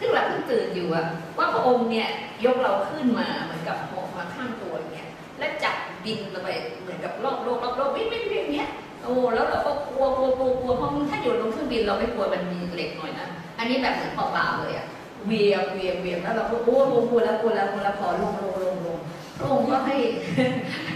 [0.00, 1.04] ครึ่งหลับครึ่งตื่นอยู่อะ
[1.38, 2.08] ว่าพระองค์เนี่ย
[2.44, 5.08] ยกเราขึ้นมาเหมือนกับหกมาข้างตัวอย่างเงี้ย
[5.38, 6.48] และจับบินเราไป
[6.82, 8.68] เหมือนกับรอบโลกรอบโลกวิ่งวิ่งวิ่งเนี้ย
[9.04, 14.86] โอ้แล้วเราก็กลัวกลัวกลัวกลัวเพราะถ้าอยู่บนเครื่องบินเราไม่กลัวมันมีเหล็กหน่อยนะอันนี้แบบเหมือนเปล่าๆเลยอะ
[15.26, 18.98] เวียงเวียงเวียงแล้วเราก็โอ้กลัวกลัวแล้วกลัวแล้วกลัวแล้วพอลงลงลงลง
[19.38, 19.96] พระองค์ก็ให้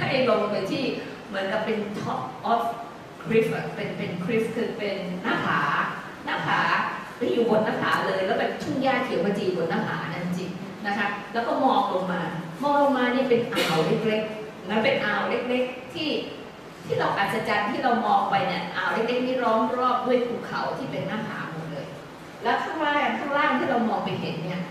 [0.01, 0.85] ให้ลงไปที่
[1.29, 2.21] เหมือนกับเป็น top
[2.53, 2.63] of
[3.23, 5.61] cliff เป็นเป็น cliff คือเป็นหน้าผา
[6.25, 6.61] หน้าผา
[7.25, 10.51] ไปอยู่บนหน้าผาเลย แล้วเป็นทุ่งหญ้าเขียวขจีบนหน้าผานั่นจริง
[10.87, 12.21] นะคะ แล้วก็มองลงมา
[12.63, 16.09] มองลงมานี่เป็นอ่าวเล็กๆนะเป็นอ่าวเล็กๆที่
[16.85, 21.87] ที่เราอัศจรรย์ที่เรามองไปเนี่ยอ่าวเล็กๆนี่ล้อมรอบด้วยภูเขาที่เป็นหน้าผาหมดเลย
[22.43, 24.63] แล้วข้างล่างข้างล่างที่เรามองไปเห็นเนี่ย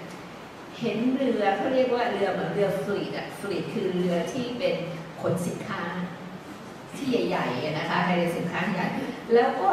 [0.79, 4.75] เห็นเรือเขาเรียกว่าเรือเหมือนเรือฟลีดอะฟลีดคือเรือที่เป็น
[5.21, 5.83] ขนสินค้า
[6.95, 8.87] ที่ใหญ่ๆนะคะในเรือสินค้าใหญ่
[9.33, 9.69] แล้วก็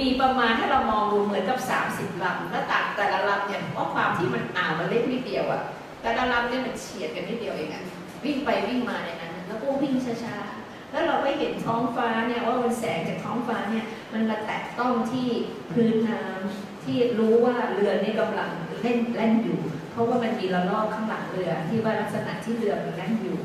[0.00, 1.58] มีประมาณถ้าเรามองดูเหมือนกับ
[1.90, 5.62] 30ลำแล้วต่างแต่ละลำเนี่ยเพราะความที่มันอ่าวมันเล็กนิดเดียวอะ
[6.02, 7.84] แต่ละลำเนี่ยมันเฉียดกันนิดเดียวเองอะ
[8.24, 15.28] วิ่งไปวิ่งมาในนั้น แล้วก็วิ่งช้าๆแล้วเราก็เห็นท้องฟ้าเนี่ยว่ามันแสงจากท้องฟ้าเนี่ยมันมาแตะต้องที่
[15.72, 18.50] พื้นน้ำที่รู้ว่าเรือนี่กำลัง
[18.82, 19.58] เล่นเล่นอยู่
[19.92, 23.38] เพราะว่ามันมีระลอกข้างหลังเรือที่ว่าลักษณะที่เรือมันเล่นอยู่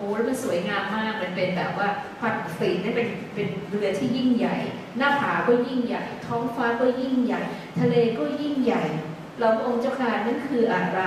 [0.00, 1.88] โอ้แล้วมันสวยงามมาก มันเป็นแบบว่า
[2.20, 4.56] ความฟรีนี่เป็นเป็นเรือที่ยิ่งใหญ่
[4.98, 7.42] หน้าผาก็ยิ่งใหญ่ ท้องฟ้าก็ยิ่งใหญ่
[7.80, 8.82] ทะเลก็ยิ่งใหญ่
[9.40, 11.00] เราองค์เจ้าค่ะนั่นคืออะไร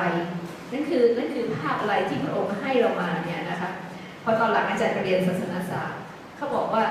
[0.71, 3.71] นั่นคือนั่นคือภาพอะไรที่พระองค์ให้เรามาเนี่ยนะคะ
[4.23, 5.99] พอตอนหลังอาจารย์เรียนศาสนศาสตร์
[6.36, 6.84] เขาบอกว่า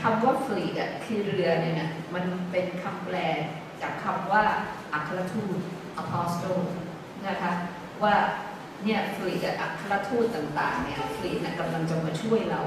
[0.00, 3.16] คำว่าฟลีอะคือเรือเนี่ยนะมันเป็นคำแปล
[3.82, 4.42] จากคำว่า
[4.92, 5.58] อัครทูต
[6.02, 6.62] apostle
[7.28, 7.52] นะคะ
[8.02, 8.14] ว่า
[8.84, 12.60] เนี่ยฟลีดอัครทูตต่างๆเนี่ยฟลีดกำลังจะมาช่วยเรา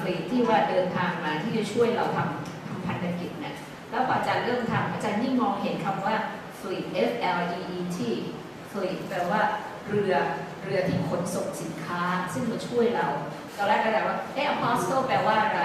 [0.00, 3.54] ฟลีดที่ว่าเดินทางมาที่จะช่วยเราทำทำพันธกิจเนี่ย
[3.90, 6.16] แล้วพออาจารย์เริ่มทำอาจารย์ยิ่งมองเห็นคำว่า
[6.58, 7.98] fleet F L E E T
[8.70, 9.42] fleet แปลว่า
[9.88, 10.14] เรือ
[10.64, 13.08] เรือที่ขนส่งสินค้า ซึ่งมาช่วยเรา
[13.56, 15.62] ตอนแรกก็ถามว่าเอ๊ะ apostle แปลว่าอะไร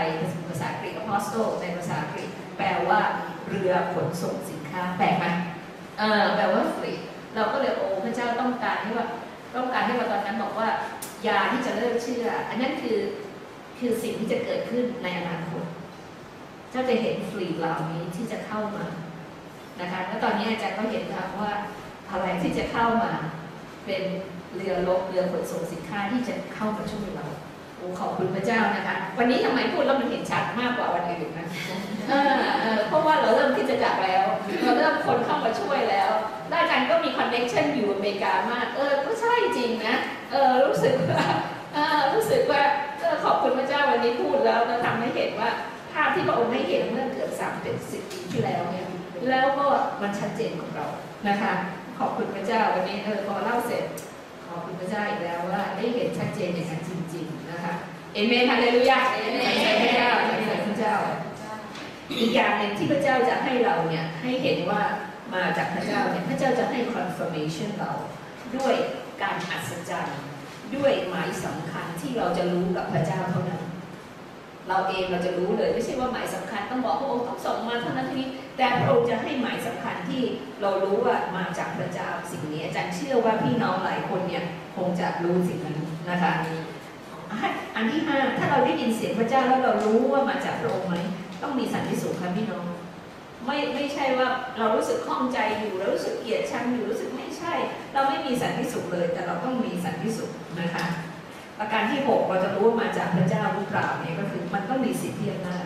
[0.49, 2.99] ภาษาอังกฤษ apostle ในภาษาอังกฤษแปลว่า
[3.49, 5.25] เรือขนส่งสินค้าแปลกไหม
[5.99, 6.99] เออแปลว่า fleet
[7.35, 9.07] เราก็เลยโอ้พระเจ้าต้องการที่ว่า
[9.55, 10.69] ต้องการให้เราตอนนั้นบอกว่า
[11.27, 12.99] ยาที่จะเลิกเชื่อ อันนั้นคือ
[13.79, 15.63] คือสิ่งที่จะเกิดขึ้นในอนาคต
[16.71, 18.85] เจ้าจะเห็น fleet เหล่านี้ที่จะเข้ามา
[19.81, 21.51] นะคะแล้วตอนนี้อาจารย์ก็เห็นแล้วว่า
[22.11, 23.13] อะไรที่จะเข้ามา
[23.85, 24.03] เป็น
[24.55, 27.27] เรือรบเรือขนส่งสินค้าที่จะเข้ามาช่วยเรา
[27.99, 31.47] ขอบคุณพระเจ้านะคะ วันนี้ทำไมพูดแล้วมันเห็นชัดมากกว่าวันอื่นนะ
[32.87, 34.23] เพราะว่าเราเริ่มที่จะจักแล้ว
[34.63, 36.11] เราเริ่มคนเข้ามาช่วยแล้ว
[36.49, 39.95] ได้กันก็มี connection อยู่อเมริกามาก เออก็ใช่จริงนะ
[40.31, 41.23] เออรู้สึกว่า
[41.73, 42.61] เออรู้สึกว่า
[42.99, 45.49] เออขอบคุณพระเจ้าวันนี้พูดแล้วแล้วทำให้เห็นว่า
[45.93, 48.87] ภาพที่พระองค์ให้เห็นเมื่อเกือบสามเป็นสิบปีที่แล้วเนี่ย
[49.29, 49.67] แล้วก็
[50.01, 50.87] มันชัดเจนของเรา
[51.27, 51.53] นะคะ
[51.99, 53.85] ขอบคุณพระเจ้าวันนี้เออพอเล่าเสร็จ
[54.47, 56.99] ขอบคุณพระเจ้าอีกแล้วว่าได้เห็นชัดเจนอย่างนั้นจริง
[58.13, 60.95] เอเมนฮาเลลูยาเอเมนพระเจ้าเอเมนพระเจ้า
[62.19, 64.81] อีกอย่างหนึ่งที่พระเจ้าจะให้เราเนี่ยให้เห็นว่า
[65.33, 67.91] มาจากพระเจ้าเนี่ยพระเจ้าจะให้ confirmation เรา
[68.55, 68.73] ด้วย
[69.21, 70.19] การอัศจรรย์
[70.75, 73.63] ด้วยหมายสำคัญที่เราจะรู้กับพระเจ้าเท่านั้น
[74.67, 80.21] เราเองเราจะรู้เลยไม่ใช่ว่าหมายสำคัญต้องบอกพระองค์ต้องส่งมาเท่านั้นทีนี้ แต่พระองค์จะให้หมายสำคัญที่
[80.61, 84.43] เรารู้ว่ามาจากพระเจ้าสิ่งนี้อาจารย์เชื่อว่าพี่น้องหลายคนเนี่ย
[84.75, 86.33] คงจะรู้สิ่งนั้นนะคะ
[87.75, 90.95] อันที่ห้าถ้าเราได้ยินเสียงพระเจ้าแล้วเรารู้ว่ามาจากพระองค์ไหม
[91.41, 92.65] ต้องมีสันติสุขค่ะพี่น้อง
[93.45, 97.53] ไม่ไม่ใช่ว่าเรารู้สึกข้องใจอยู่เรารู้สึกเกลียดชังอยู่รู้สึกไม่ใช่
[97.93, 100.85] เราไม่มีสันติสุขเลย แต่เราต้องมีสันติสุขนะคะ
[101.59, 105.65] ประการที่หกเราจะรู้ว่ามาจากพระเจ้าหรือเปล่าเนี่ยก็คือมันต้องมีสิทธิอำนาจ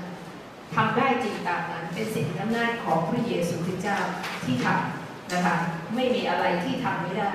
[0.75, 3.99] ทำได้จริงตามนั้นเป็นสิทธิอำนาจของพระเยซูคริสต์เจ้า
[4.45, 5.55] ที่ทำนะคะ
[5.95, 7.31] ไม่มีอะไรที่ทำไม่ได้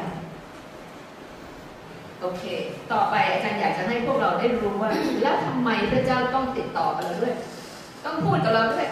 [2.21, 2.45] โอเค
[2.93, 4.91] ต่อไปอาจารย์อยากจะให้พวกเราได้รู้ว่า
[5.23, 7.35] แล้วทำไมพระเจ้าต้องติดต่อกับเราด้วย
[8.05, 8.89] ต้องพูดกับเราด้วย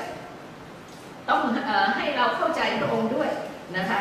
[1.28, 3.30] ต้องอให้เราเข้าใจพระองค์ด้วย
[3.76, 4.00] นะคะ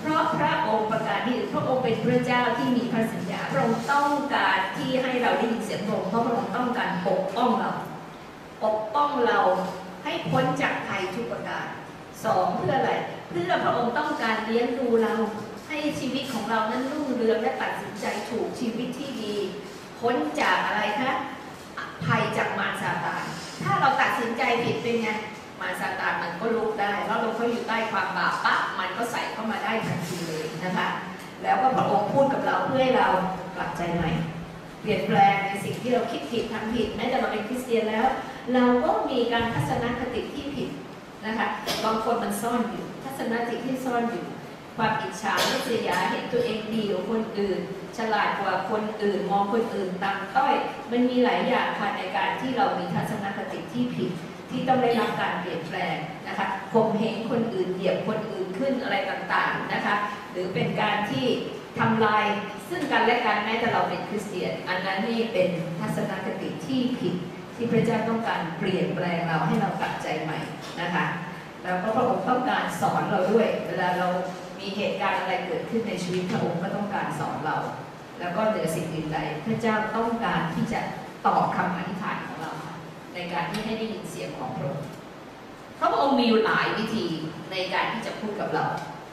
[0.00, 7.70] เพราะพระองค์ประกาศที่พระองค์เป็นพระเจ้าที่มีพระสัญญา พระองค์ต้องการที่ให้เราได้ยินเสียงพระองค์เพราะพระองค์ต้องการปกป้องเรา
[8.64, 9.38] ปกป้องเรา
[10.04, 11.66] ให้พ้นจากภัยทุกประการ
[12.24, 12.92] สองเพื่ออะไร
[13.28, 15.14] เพื่อพระองค์ต้องการเลี้ยงดูเรา
[15.74, 19.34] ให้ชีวิตของเรานั้นรุ่งเรืองและตัดสินใจถูกชีวิตที่ดี
[20.00, 21.12] พ้นจากอะไรคะ
[22.04, 23.24] ภัยจากมารซาตาน
[23.62, 25.10] ถ้าเราตัดสินใจผิดเป็นไง
[25.60, 30.88] มารซาตานมันก็ลุกได้แล้วเราเขาอยู่ใต้ความบาปปั๊บมันก็ใส่เข้ามาได้ทันทีเลยนะคะ
[31.42, 33.08] แล้วก็พระองค์พูดกับเราเพื่อให้เรา
[33.56, 34.10] กลับใจใหม่
[34.80, 38.06] เปลี่ยนแปลงในสิ่งที่เราคิดผิดทำผิดแม้แต่เราเป็นคริสเตียนแล้ว
[38.54, 40.70] เราก็มีการทัศนคติที่ผิด
[41.26, 41.48] นะคะ
[41.84, 44.24] บางคนมันซ่อนอยู่ ทัศนคติที่ซ่อนอยู่
[44.76, 47.60] ความอิจฉาริษยาเห็นตัวเองดีกว่าคนอื่น
[47.98, 50.54] ฉลาดกว่าคนอื่น มองคนอื่นต่ำต้อย
[50.90, 54.10] มันมีหลายอย่างค่ะในการที่เรามีทัศนคติที่ผิด
[54.50, 55.96] ที่ต้องได้รับการเปลี่ยนแปลง
[56.28, 59.94] นะคะข่มเหงคนอื่นเหยียบคนอื่นขึ้นอะไรต่างๆนะคะ
[60.32, 61.26] หรือเป็นการที่
[61.78, 62.24] ทำลาย
[62.68, 65.48] ซึ่งกันและกันแม้แต่เราเป็นคริสเตียน อันนั้นนี่เป็น
[65.80, 67.14] ทัศนคติที่ผิด
[67.56, 70.38] ที่พระเจ้าต้องการเปลี่ยนแปลงเราให้เรากลับใจใหม่
[70.80, 71.04] นะคะ
[71.64, 74.08] แล้วก็พระองค์ต้องการสอนเราด้วย เวลาเรา
[74.64, 77.56] มีเหตุการณ์อะไรเกิดขึ้นในชีวิตพระองค์ก็ต้องการสอนเรา
[78.20, 80.80] แล้วก็เหนือสิ่งอื่นใดพระเจ้าต้องการที่จะ
[81.26, 82.52] ตอบคำอธิษฐานของเรา
[83.14, 84.88] ในการที่ให้ได้ยินเสียงของพระองค์
[85.78, 87.06] พระองค์มีหลายวิธี
[87.50, 88.66] ในการที่จะพูดกับเรา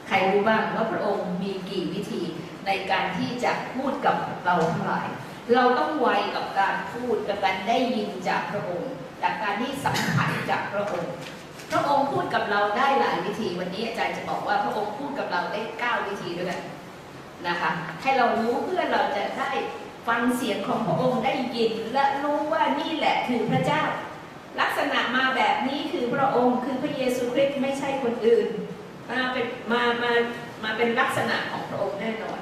[0.08, 2.22] ใครรู้บ้างว่าพระองค์มีกี่วิธี
[2.66, 5.08] ในการที่จะพูดกับเราทั้งหลาย
[5.54, 11.14] เราต้องไวกับการพูดกับการได้ยินจากพระองค์ จากการที่สัมผัสจากพระองค์
[11.72, 16.62] พระองค์พูดกับเราได้หลายวิธี วันนี้อาจารย์จะบอกว่าพระองค์พูดกับเราได้เก้าวิธีด้วยกัน
[17.48, 17.70] นะคะ
[18.02, 19.50] ให้เรารู้เพื่อเราจะได้
[20.08, 23.82] ฟังเสียงของพระองค์ได้ยิน และรู้ว่านี่แหละคือพระเจ้า
[24.60, 28.48] ลักษณะมาแบบนี้คือพระองค์คือพระเยซูคริสต์ไม่ใช่คนอื่น
[29.10, 30.12] มาเป็นมามา
[30.64, 32.38] มาเป็นลักษณะของพระองค์แน่นอน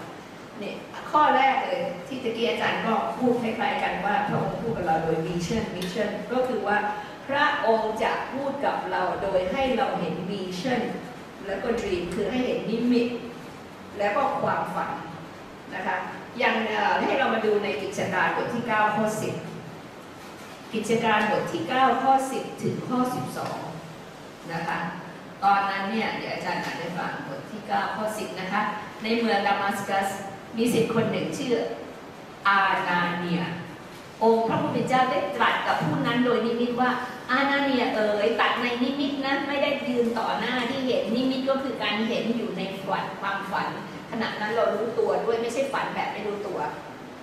[0.58, 0.76] เนี่ย
[1.10, 6.76] ข้อแรกเลยที่ตะกี้อาจารย์ก็พูดคล้ายๆกันว่าพระองค์พูดกับเราโดย vision vision ก็คือว่า
[7.30, 10.80] พระองค์จะพูดกับเราโดยให้เราเห็น vision
[11.46, 13.08] แล้วก็ dream คือให้เห็นนิมิต
[13.98, 14.92] แล้วก็ความฝัน
[15.74, 15.96] นะคะ
[16.38, 16.54] อย่าง
[17.02, 19.04] ให้เรามาดูในกิจการบทที่ 9 ข้อ
[19.84, 22.98] 10 กิจการบทที่ 9 ข้อ 10 ถึงข้อ
[23.76, 24.78] 12 นะคะ
[25.44, 28.62] ตอนนั้นเนี่ยเดี๋ยวอาจารย์อ่านให้ฟังบทที่ 9 ข้อ 10 นะคะ
[29.02, 30.08] ในเมืองดามัสกัส
[30.56, 31.54] มีศิษย์คนหนึ่งชื่อ
[32.48, 33.42] อานาเนีย
[34.24, 36.90] องค์พระผู้เป็นเจ้าได้ตรัสกับผู้นั้นโดยนิมิตว่า
[37.30, 43.68] อานาเนียเอ๋ยตัดในนิมิตนะไม่ได้ยืนต่อหน้าที่เห็นนิมิตก็คือการเห็นอยู่ในฝันความฝัน
[44.10, 46.58] ขณะนั้นเรารู้ตัวด้วยไม่ใช่ฝันแบบไม่รู้ตัว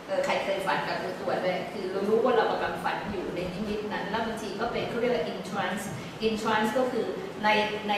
[0.07, 5.83] เออใครเคยฝันแบบรู้ตัวเลยคือเรารู้ว่าเรากำลังฝันอยู่ในนิมิตนั้น แล้วบางทีก็เป็นเขาเรียกว่า in trance
[6.25, 7.05] in trance ก็คือ
[7.43, 7.47] ใน
[7.87, 7.93] ใน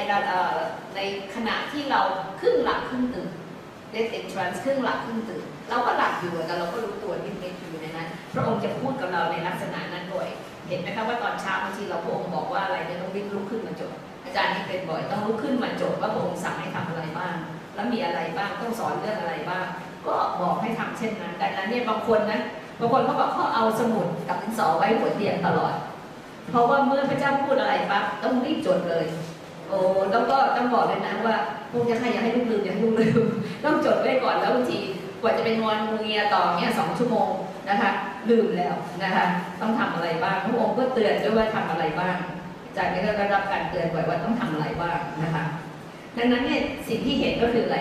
[0.96, 1.00] ใน
[1.36, 2.02] ขณะที่เรา
[2.40, 3.30] ครึ่งหลับครึ่งตื่น
[3.92, 7.69] เรียก in trance ครึ่งหลับครึ่งตื่นเราก็หลับอยู่แต่เราก็รู้ตัวนิดๆอยู่
[8.00, 10.28] นั้น พระองค์จะพูดกับเราในลักษณะนั้นด้วย
[10.68, 13.92] เห็นไหมคะว่าตอนเช้าบางทีเราพระองค์บอกว่าอะไรเนี่ยต้องรีบลุกขึ้นมาจด
[14.26, 17.36] อาจารย์ที่เป็นบ่อยต้องลุกขึ้นมาจดว่าพระองค์สั่งให้ทำอะไรบ้าง
[17.76, 19.66] แล้วมีอะไรบ้างต้องสอนเรื่องอะไรบ้าง
[20.08, 22.42] ก็บอกให้ทำเช่นนั้น ดังนั้นเนี่ยบางคนนะ
[22.80, 25.74] บางคนเขาบอกเขาเอาสมุดกับดินสอไว้หัวเตียงตลอด
[26.52, 29.06] เพราะว่าเมื่อพระเจ้าพูดอะไรปั๊บต้องรีบจดเลย
[29.68, 29.80] โอ้
[30.12, 31.36] แล้วก็ต้องบอกเลยนะว่า
[31.72, 33.24] พวกจะให้อย่าให้ลูกลืมอย่าให้ลูกลืม
[33.64, 34.80] ต้องจดไว้ก่อนแล้วบางที
[35.22, 37.30] กว่าจะเป็นนอนงูเงียต่อเนี่ยสองชั่วโมง
[37.70, 37.92] นะคะ
[38.30, 39.26] ลืมแล้วนะคะ
[39.62, 42.18] ต้องทำอะไรบ้างพระองค์ก็เตือนด้วยว่าทำอะไรบ้าง
[42.78, 45.44] จากนี้ก็ได้รับการเตือนบ่อยว่าต้องทำอะไรบ้างนะคะ
[46.18, 47.78] ดังนั้นเนี่ยสิ่งที่เห็นก็คืออะไร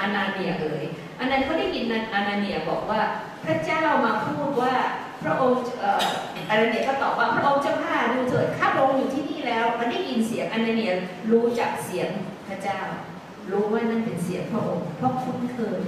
[0.00, 0.84] อานาเนียเอ่ย
[1.18, 3.00] อันนั้นเขาได้ยินอานาเนียบอกว่า
[3.44, 4.74] พระเจ้ามาพูดว่า
[5.22, 6.04] พระองค์เอ่อ
[6.48, 10.90] อานาเนียก็ตอบว่าพระองค์เจ้าข้าดูเถิดข้าพระองค์อยู่ที่นี่แล้ว มันได้ยินเสียงอานาเนีย
[11.32, 12.08] รู้จักเสียง
[12.48, 12.78] พระเจ้า
[13.50, 15.80] รู้ว่านั่นเป็นเสียงพระองค์เพราะคุ้นเคย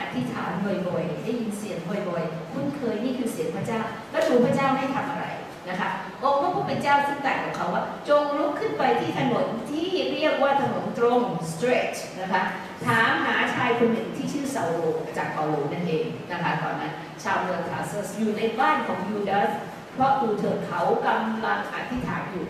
[0.00, 0.50] อธิษฐาน
[0.88, 5.26] บ่อยๆ ได้ยินเสียงบ่อยๆ คุ้นเคยนี่คือเสียงพระเจ้าแล้วดูพระเจ้าให้ทำอะไร
[5.68, 5.90] นะคะ
[6.22, 12.42] องค์พระผู้เป็นเจ้าซึ่งตรัสกับเขาว่า จงลุกขึ้นไปที่ถนนที่เรียกว่าถนนตรง straight นะคะ
[12.86, 14.72] ถามหาชายคนหนึ่งที่ชื่อซาโล
[15.16, 19.50] จารย์เปาโลนั่นเองนะคะตอนนั้นชาวเมืองทาร์ซัสอยู่ในบ้านของยูดาส
[19.94, 22.46] เพราะดูเถิดเขากำลังอธิษฐานอยู่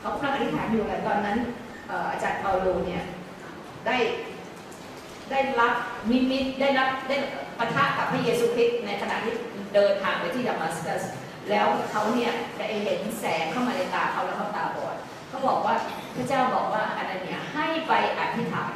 [0.00, 1.38] เขากำลังอธิษฐานอยู่อะไรตอนนั้น
[2.10, 3.02] อาจารย์เปาโลเนี่ย
[3.86, 3.96] ได้
[5.30, 5.74] ได้รับ
[6.10, 7.16] นิมิตได้รับได้
[7.58, 9.34] ปะทะกับพระเยซูคริสต์ในขณะที่
[9.74, 11.02] เดินทางไปที่ดามัสกัส
[11.50, 14.96] แล้วเขาเนี่ยได้เห็นแสงเข้ามาในตาเขาแล้วเขาตาบอด
[15.28, 15.74] เขาบอกว่า
[16.16, 18.72] พระเจ้าบอกว่าอันนั้นเนี่ยให้ไปอธิษฐาน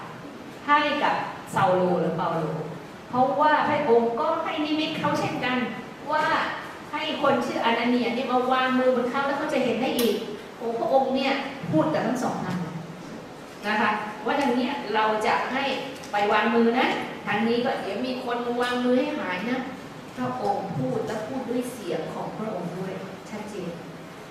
[0.66, 1.14] ให้กับ
[1.54, 2.44] ซาโลหรือเปาโล
[3.08, 5.58] เพราะว่าพระองค์ก็ให้นิมิตเขาเช่นกัน
[6.12, 6.24] ว่า
[6.92, 10.14] ให้คนชื่ออานาเนียเนี่ยมาวางมือบนเขาแล้วเขาจะเห็นได้อีก
[10.56, 11.32] โอ้พระองค์เนี่ย
[11.70, 12.58] พูดกับทั้งสองท่าน
[13.68, 13.90] นะคะ
[14.24, 15.64] ว่าทางนี้เราจะให้
[16.14, 16.88] ไปวางมือนะ
[17.26, 19.58] ทางนี้ก็เดี๋ยวมีคนมาวางมือให้หายนะ
[20.16, 22.92] พระองค์พูดและพูดด้วยเสียงของพระองค์ด้วย
[23.30, 23.70] ชัดเจน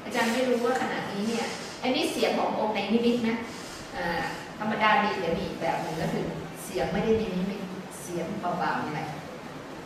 [0.04, 1.46] อาจารย์ไม่รู้ว่าขณะนี้เนี่ย
[1.84, 3.38] อันนี้เสียงขององค์ในนิมิตนะ
[4.60, 6.26] ธรรมดามีแต่มีอีกแบบหนึ่งก็คือ
[6.64, 7.62] เสียงไม่ได้ในนิมิต
[8.02, 9.08] เสียงเบาๆนี่แหละ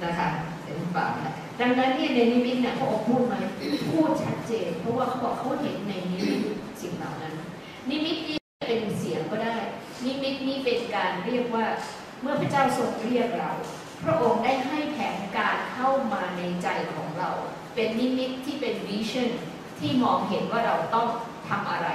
[0.04, 0.28] นะคะ
[0.62, 3.36] เสียงเบาๆนี่แหละดังนั้นเนี่ยในนิมิตเนี่ยพระองค์พูดไหม
[3.92, 6.40] พูดชัดเจน เพราะว่าเขาบอกเขาเห็นในนิมิต
[6.82, 7.34] สิ่งเหล่านั้น
[7.90, 9.56] นิมิตนี่เป็นเสียงก็ได้
[10.06, 11.66] นิมิตนี่เป็นการเรียกว่า
[12.22, 13.52] เมื่อพระเจ้าทรงเรียกเรา
[14.04, 17.30] พระองค์ได้ให้แผนการเข้ามาในใจของเรา
[17.76, 19.30] เป็นนิมิตที่เป็น vision
[19.80, 21.08] ที่มองเห็นว่าเราต้อง
[21.50, 21.88] ทำอะไร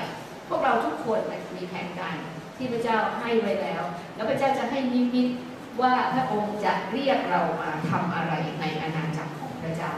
[0.48, 1.20] พวกเราทุกคน
[1.56, 2.16] มีแผนการ
[2.56, 3.82] ที่พระเจ้าให้ไว้แล้ว
[4.14, 5.28] แล้วพระเจ้าจะให้นิมิต
[5.80, 9.92] ว่าพระองค์จะเรียกเรามาทำอะไรในอาณาจักรของพระเจ้า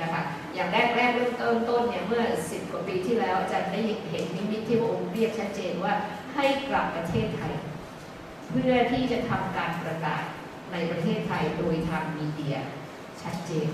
[0.00, 0.22] นะคะ
[0.54, 3.80] อย่างแรกแรกเริ่มต้นต้นเนี่ยเมื่อสิบกว่าปีที่แล้วอาจารย์ได้
[4.10, 5.92] เห็นนิมิตที่พระองค์เรียกชัดเจนว่า
[6.34, 7.54] ให้กลับประเทศไทย
[8.50, 10.22] เพื่อที่จะทำการประกาศ
[10.72, 12.56] ในประเทศไทยโดยทาง media
[13.22, 13.68] ชัดเจน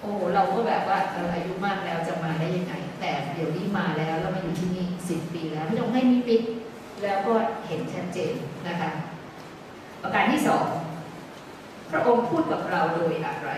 [0.00, 6.42] โอ้เราก็แบบว่าเราอายุมากแล้วจะมาได้ยังไง แต่เดี๋ยวนี้มาแล้วแล้วมาอยู่ที่นี่สิบปีแล้วพี่ต้องให้มีปิด
[7.02, 7.34] แล้วก็
[7.66, 8.32] เห็นชัดเจน
[8.68, 8.90] นะคะ
[10.02, 10.66] ประการที่สอง
[11.90, 13.50] พระองค์พูดกับเราโดยอะไร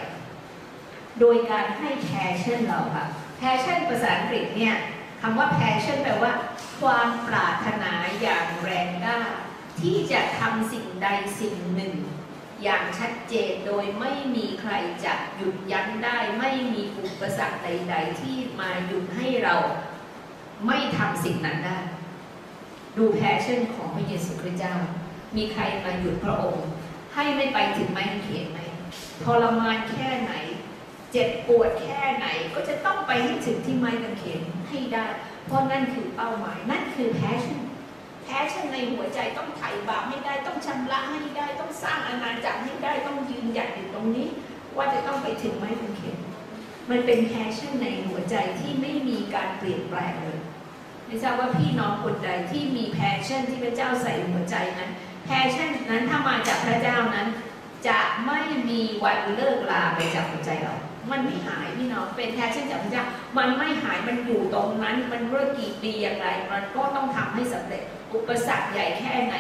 [1.20, 3.07] โดยการให้ passion เราค่ะ
[3.38, 4.74] passion ภาษาอังกฤษเนี่ย
[5.20, 6.33] คำว่า passion แปลว่า
[6.81, 9.18] ความปรารถนาอย่างแรงกล้า
[9.81, 11.09] ที่จะทำสิ่งใด
[11.40, 11.94] สิ่งหนึ่ง
[12.62, 14.72] อย่างชัดเจนโดยไม่มีใคร
[15.05, 19.57] จะหยุดยั้งได้ ไม่มีอุปสรรคใด ๆ ที่มาหยุดให้เรา
[20.66, 21.79] ไม่ทำสิ่งนั้นได้
[22.96, 24.74] ดู passion ของพระเยซูคริสต์เจ้า
[25.37, 26.68] มีใครมาหยุดพระองค์
[27.14, 28.61] ให้ไม่ไปถึงไม้กางเขนไหม
[29.22, 30.33] ทรมานแค่ไหน
[31.16, 35.07] เจ็บปวดแค่ไหนก็จะต้องไปให้ถึงที่ไม้กางเขนให้ได้
[35.46, 37.61] เพราะนั่นคือเป้าหมายนั่นคือ passion
[38.24, 44.29] passion ในหัวใจต้องไถ่บาปให้ได้ต้องชำระให้ได้ต้องสร้างอาณาจักรให้ได้ต้องยืนหยัดอยู่ตรงนี้
[44.77, 46.18] ว่าจะต้องไปถึงไม้กางเขน
[46.90, 50.40] มันเป็น passion ในหัวใจที่ไม่มีการเปลี่ยนแปลงเลย
[51.07, 54.90] ไม่ทราบว่าพี่น้องคนใดที่มี passion ที่พระเจ้าใส่หัวใจนั้น
[55.24, 57.29] passion นั้นถ้ามาจากพระเจ้านั้น
[57.88, 60.74] จะไม่มีวันเลิกลาไปจากหัวใจเรา
[61.10, 63.04] มันไม่หายพี่น้องเป็น passion จากพระเจ้า
[63.38, 67.82] มันไม่หายมันอยู่ตรงนั้นมันเมื่อกี่ปีอย่างไร มันก็ต้องทำให้สำเร็จ
[68.14, 69.34] อุปสรรคใหญ่แค่ไหน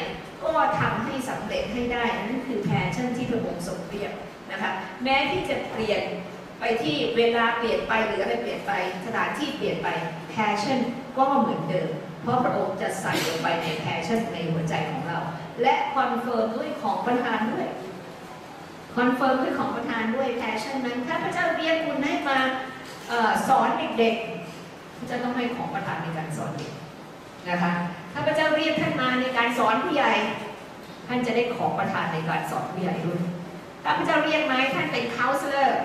[0.44, 4.12] ก็ทำให้สำเร็จให้ได้นั่นคือ passion ที่พระองค์ทรงเรียก
[4.50, 4.70] นะคะ
[5.02, 6.02] แม้ที่จะเปลี่ยน
[6.60, 8.72] ไปที่เวลาเปลี่ยนไปหรืออะไรเปลี่ยนไป
[9.06, 9.88] สถานที่เปลี่ยนไป
[10.30, 10.78] passion
[11.18, 11.90] ก็เหมือนเดิม
[12.22, 15.18] เพราะพระองค์จะใส่ลงไปใน passion ในหัวใจของเรา
[15.62, 17.66] และ confirm ด้วยของประทานด้วย
[18.96, 22.38] confirm ด้วยของประทานด้วย passion นั้นถ้าพระเจ้าเรียกคุณให้มา
[23.10, 26.72] ออสอนเด็กๆพระเจ้าต้องให้ของประทานในการสอนเด็ก
[27.48, 27.72] นะคะ
[28.12, 30.12] ถ้าพระเจ้าเรียกท่านมาในการสอนผู้ใหญ่
[31.08, 33.20] ท่านจะได้ของประทานในการสอนผู้ใหญ่ด้วย
[33.84, 35.80] ถ้าพระเจ้าเรียกมาให้ท่านเป็น counselor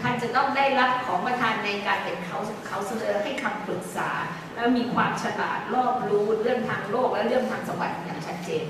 [0.00, 4.10] ท่านจะต้องได้รับของประทานในการเป็นเขา counselor ให้คำปรึกษา
[4.54, 8.64] แล้วมีความฉลาดรอบรู้เรื่องทางโลกและเรื่องทางสวรรค์อย่างชัดเจน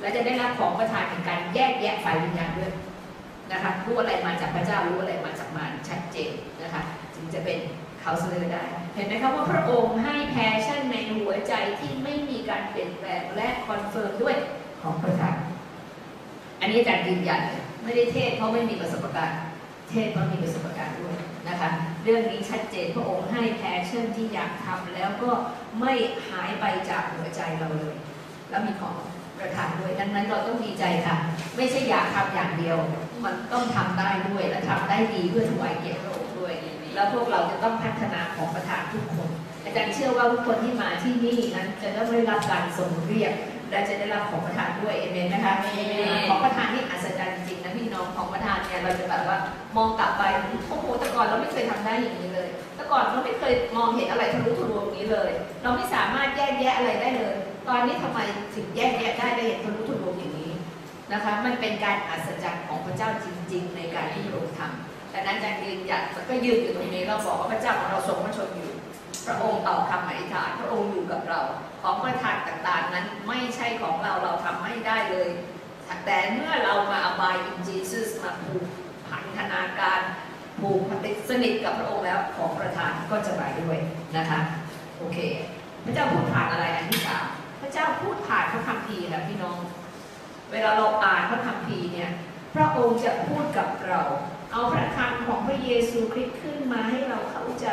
[0.00, 2.72] และจะได้รับของประทานในการแยกแยะฝ่ายวิญญาณด้วย
[3.54, 6.82] นะคะรู้อะไรมาจากพระเจ้ารู้อะไรมาจากมารชัดเจนนะคะ
[7.14, 7.58] จึงจะเป็น
[8.00, 8.62] counselor ได้
[8.94, 14.36] เห็นไหมครับว่าพระองค์ให้ passion ในหัวใจที่ไม่มีการเปลี่ยนแปลงและ confirm ด้วย
[14.82, 15.36] ของประทาน
[16.60, 17.42] อันนี้อาจารย์ยืนยัน
[17.84, 19.40] ไม่ได้เทศน์เพราะไม่มีประสบการณ์
[19.90, 21.16] เทศน์เพราะมีประสบการณ์ด้วย
[21.48, 21.68] นะคะ
[22.04, 25.30] เรื่องนี้ชัดเจนพระองค์ให้ passion ที่อยากทำแล้วก็
[25.80, 25.92] ไม่
[26.28, 27.94] หายไปจากหัวใจเราเลย
[28.50, 28.94] แล้วมีของ
[29.38, 31.16] ประทานด้วยดังนั้นเราต้องดีใจค่ะ
[31.56, 32.76] ไม่ใช่อยากทำอย่างเดียว
[33.24, 36.54] มันต้องทำได้ด้วยและทำได้ดีเพื่อถวายเกียรติพระองค์ด้วย
[36.94, 39.28] แล้วพวกเราจะต้องพัฒนาของประทานทุกคน
[39.64, 43.34] อาจารย์เชื่อว่าทุกคนที่มาที่นี่นั้นจะได้รับการทรงเรียก
[43.70, 45.54] และจะได้รับของประทานด้วยเอเมนนะคะ
[46.28, 49.38] ของประทานที่อัศจรรย์จริงนะพี่น้องของประทานเนี่ยเราจะแบบว่า
[49.76, 50.22] มองกลับไป
[50.68, 55.30] โอ้โหแต่ก่อนเราไม่เคยทำได้อย่างนี้เลยแต่ก่อนเราไม่เคยมองเห็นอะไรทะลุทะลวงอย่างนี้เลย
[55.62, 57.34] เราไม่สามารถแยกแยะอะไรได้เลย
[57.68, 58.18] ตอนนี้ทำไม
[58.54, 60.52] ถึงแยกแยะได้ได้เห็นทะลุทะลวงอย่างนี้
[61.14, 68.72] นะคะมันเป็นการอัศจรรย์ของพระเจ้าจริง ๆ ในการที่พระองค์ทำแต่นั้นอาจารย์ยืนหยัดก็ยืนอยู่ตรงนี้เราบอกว่าพระเจ้าของเราทรงพระชนอยู่
[69.26, 71.40] พระองค์เป่าคำอธิษฐานพระองค์อยู่กับเรา
[71.82, 75.28] ของประทานต่างๆนั้นไม่ใช่ของเราเราทำไม่ได้เลย
[76.06, 78.64] แต่เมื่อเรามา abide in Jesus มาผูก
[79.08, 80.00] พันธนาการ
[80.60, 80.98] ผูกพัน
[81.28, 83.78] สนิทกับพระองค์แล้วของประทานก็จะมาด้วย
[84.16, 84.40] นะคะ
[84.98, 85.18] โอเค
[85.84, 87.26] พระเจ้าพูดผ่านอะไรอันที่สาม
[87.60, 89.56] พระเจ้าพูดผ่านพระคัมภีร์ค่ะพี่น้อง
[90.54, 92.10] เวลาเราอ่านพระคัมภีร์เนี่ย
[92.54, 94.02] พระองค์จะพูดกับเรา
[94.52, 97.68] เอาพระคำของพระเยซูคริสต์ขึ้นมาให้เราเข้าใจ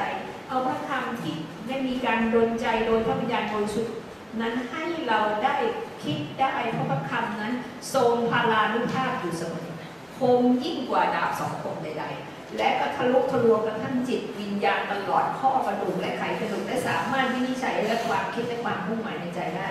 [0.50, 1.36] เอาพระคำที่
[1.68, 3.96] ได้มีการดลใจโดยพระวิญญาณบริสุทธิ์
[4.42, 5.56] นั้นให้เราได้
[6.04, 7.54] คิดได้เพราะพระคำนั้น
[7.94, 9.70] ทรงพาลานุภาพอยู่เสมอ
[10.18, 19.68] คมยิ่งกว่าดาบสองคมใดๆ และก็ทะลุทะลวงกันทั้งจิตวิญญาณตลอดข้อกระดูกและไขกระดูกและสามารถวินิจฉัยและความคิดและความมุ่งหมายในใจได้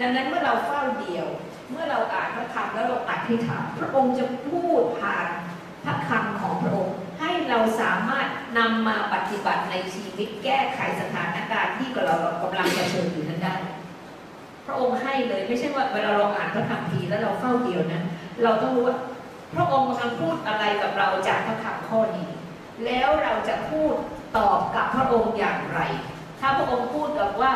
[0.00, 1.26] ดังนั้นเมื่อเราเฝ้าเดียว
[1.70, 5.28] เมื่อเราอ่านพระคำแล้วเราอธิษฐานพระองค์จะพูดผ่าน
[5.84, 8.26] พระคำของพระองค์ ให้เราสามารถ
[8.58, 13.56] นำมาปฏิบัติในชีวิตแก้ไขสถานการณ์ที่เรากำลังเผชิญอยู่นั้นได้
[14.66, 18.04] พระองค์ให้เลยไม่ใช่ว่าเวลาเราอ่านพระคัมภีร์แล้วเราเฝ้าเดียวนั้น
[18.42, 18.96] เราต้องรู้ว่า
[19.56, 22.30] พระองค์กำลังพูดอะไรกับเราจากพระคำข้อนี้
[22.84, 23.94] แล้วเราจะพูด
[24.36, 25.80] ตอบกับพระองค์อย่างไร
[26.40, 27.52] ถ้าพระองค์พูดกับว่า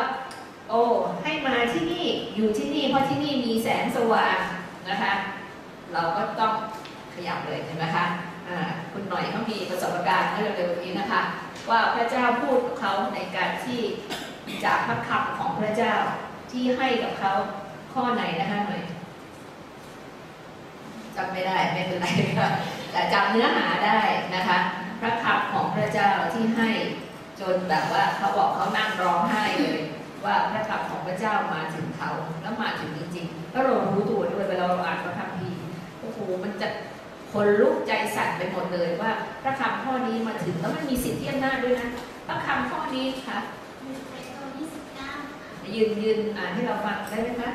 [0.69, 0.81] โอ้
[1.23, 4.39] ให้มาที่นี่อยู่ที่นี่ เพราะที่นี่มีแสงสว่าง
[4.89, 5.13] นะคะ
[5.93, 6.53] เราก็ต้อง
[7.13, 8.05] ขยับเลยเห็นไหมคะ
[8.91, 11.21] คุณหน่อยเขามีประสบการณ์เมื่อเร็วๆนี้นะคะ
[11.69, 13.81] ว่าพระเจ้าพูดกับเขาในการที่
[14.65, 15.95] จากพระคำของพระเจ้า
[16.51, 17.33] ที่ให้กับเขา
[17.93, 18.83] ข้อไหนนะคะหน่อย
[21.19, 22.07] จำไม่ได้ไม่เป็นไร
[22.39, 22.49] ค่ะ
[22.91, 23.99] แต่จำเนื้อหาได้
[24.35, 24.59] นะคะ
[24.99, 26.69] พระคำของพระเจ้าที่ให้
[27.41, 29.79] จนแบบว่าเขาบอกเขานั่งร้องไห้เลย
[30.25, 32.11] ว่าพระคำของพระเจ้ามาถึงเขา
[32.41, 35.61] แล้วมาถึงจริงๆแล้วเรารู้ตัวด้วยเวลาเราอ่านพระคัมภีร์
[35.99, 36.67] โอ้โหมันจะ
[37.31, 39.11] คนลุกใจสั่นไปหมดเลยว่า
[39.43, 41.89] พระคำข้อนี้มาถึงแล้วมันมีสิทธิอำนาจด้วยนะ
[42.27, 43.37] พระคำข้อนี้ค่ะ
[43.83, 45.09] หนึ่งเปโตรยี่สิบเก้า
[45.75, 47.51] ยืนยืนอ่านให้เราฟังได้ไหมคะ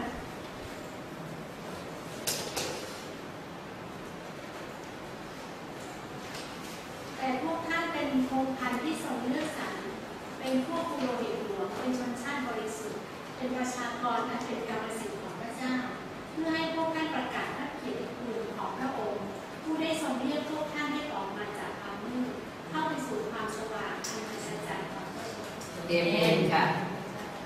[7.25, 9.75] แต่พวกท่านเป็นพงพันธุ์ที่ทรงเลือกสรร
[10.39, 13.01] เป็นพวกกุโรหิตหลวงเป็นชนชาติบริสุทธิ์
[13.37, 15.75] เป็นประชากรอันเป็นกรรมสิทธิ์ของพระเจ้า
[16.33, 19.25] เพื่อให้พวกท่านประกาศพระเกียรติคุณของพระองค์
[19.63, 22.33] ผู้ได้ทรงเรียกพวกท่านให้ออกมาจากความมืด
[22.71, 26.65] เข้าไปสู่ความสว่างอันอัศจรรย์ของพระองค์เอเมนค่ะ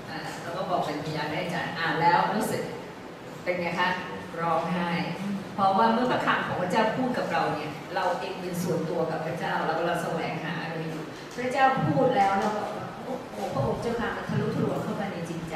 [0.09, 2.63] อ่าเราก็บอกเป็นพยานได้จ้ะอ่านแล้วรู้สึก
[3.43, 3.89] เป็นไงคะ
[4.41, 4.89] ร้องไห้
[5.59, 11.03] เพราะว่าเมื่อพระคำของพระเจ้าพูดกับเราเนี่ยเราเองเป็นส่วนตัวกับพระเจ้าเราเราแสวงหาอะไรอยู่
[11.37, 12.63] พระเจ้าพูดแล้วเราก็
[13.03, 15.55] โอ้โหพระองค์เจ้าค่ะมันทะลุทะลวงเข้าไปในจิตใจ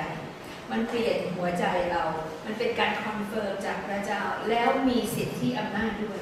[0.72, 2.04] มันเปลี่ยนหัวใจเรา
[2.46, 6.20] มันเป็นการ confirm จากพระเจ้าแล้วมีสิทธิอำนาจด้วย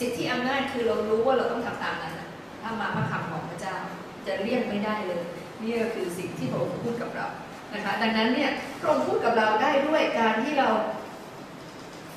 [0.00, 2.14] สิทธิอำนาจคือเรารู้ว่าเราต้องทำตามนั้น
[2.62, 3.76] ถ้ามาพระคำของพระเจ้า
[4.26, 5.22] จะเลี่ยงไม่ได้เลย
[5.62, 7.26] นี่คือสิ่งที่พระองค์พูดกับเรา
[7.74, 8.50] นะคะดังนั้นเนี่ย
[8.80, 10.68] พระองค์พูดกับเราได้ด้วยการที่เรา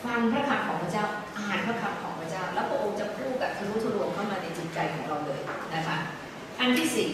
[0.06, 1.06] ฟังพระคำของพระเจ้า
[1.38, 5.40] อ่านพระคำของพระเจ้า แล้วพระองค์จะพูดแบบทะลุทะลวงเข้ามาในจิตใจของเราเลย
[5.76, 5.98] นะคะ
[6.60, 7.12] อันที่สี่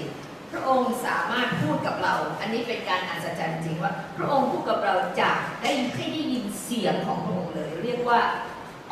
[0.52, 8.20] พระองค์สามารถพูดกับเรา อันนี้เป็นการอัศจรรย์จริงว่า พระองค์พูดกับเราจากได้ให้ได้ยินเสียงของพระองค์เลย เรียกว่า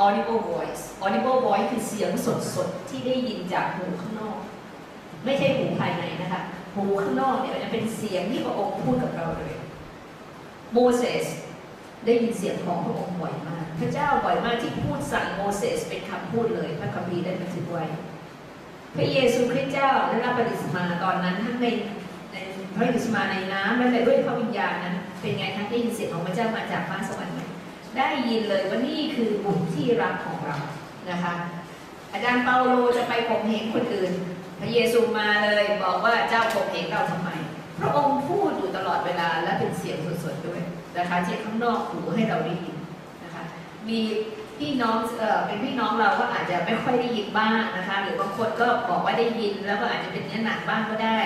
[0.03, 2.11] audible voice audible voice คือเสียง
[2.55, 4.37] สดๆที่ได้ยินจากหูข้างนอก
[5.25, 6.41] ไม่ใช่หูภายในนะคะ
[6.75, 9.53] หูข้างนอกเนี่ยจะเป็นเสียงที่พระองค์พูดกับเราเลย
[10.73, 11.25] โมเสส
[12.05, 17.85] ได้ยินเสียงของพระองค์บ่อยมาก พระเจ้าบ่อยมากที่พูดสั่งโมเสสเป็นคำพูดเลย พระคัมภีร์ได้บันทึกไว้
[18.95, 21.67] พระเยซูคริสต์เจ้าได้รับประดิษฐ์มาตอนนั้นทั้งใน
[22.31, 22.35] ใน
[22.75, 27.35] พระประดิษมาในน้ำและด้วยพระวิญญาณนั้น เป็นไงคะได้ยินเสียงของพระเจ้ามาจากฟ้าสวรรค์
[27.97, 30.57] ได้ยินเลยว่านี่คือบุตรที่รักของเรา
[31.09, 31.33] นะคะ
[32.13, 34.11] อาจารย์เปาโลจะไปข่มเหงคนอื่น
[34.59, 37.29] พระเยซูมาเลยบอกว่าเจ้าข่มเหงเราทำไม
[37.79, 40.61] พระองค์พูดอยู่ตลอดเวลาและเป็นเสียงสดๆด้วย
[40.97, 42.77] นะคะที่ข้างนอกหูให้เราได้ยิน
[43.23, 43.43] นะคะ
[43.87, 43.99] มี
[44.59, 51.19] พี่น้องเออเป็นพี่น้องเราก็อาจจะไม่ค่อยได้ยินบ้างนะคะหรือบางคนก็บอกว่าได้ยินแล้วก็อาจจะเป็นเนื้อหนักบ้างก็ได้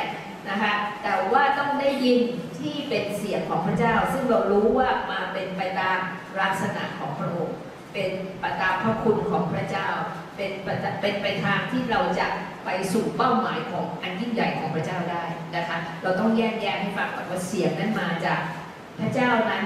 [0.49, 2.19] นะคะแต่ว่าต้องได้ยิน
[2.59, 5.99] ที่เป็นเสียงของพระเจ้า ซึ่งเรารู้ว่ามาเป็นไปตาม
[6.41, 7.57] ลักษณะของพระองค์
[7.93, 8.09] เป็น
[8.39, 9.87] ไปตามพระคุณของพระเจ้า
[10.35, 10.51] เป็น
[11.01, 12.27] เป็นไปทางที่เราจะ
[12.65, 15.23] ไปสู่เป้าหมายของอันยิ่งใหญ่ของพระเจ้าได้
[15.55, 18.39] นะคะเราต้องแยกแยะให้ฟังก่อนว่าเสียงนั้นมาจาก
[19.01, 19.63] พระเจ้านั้น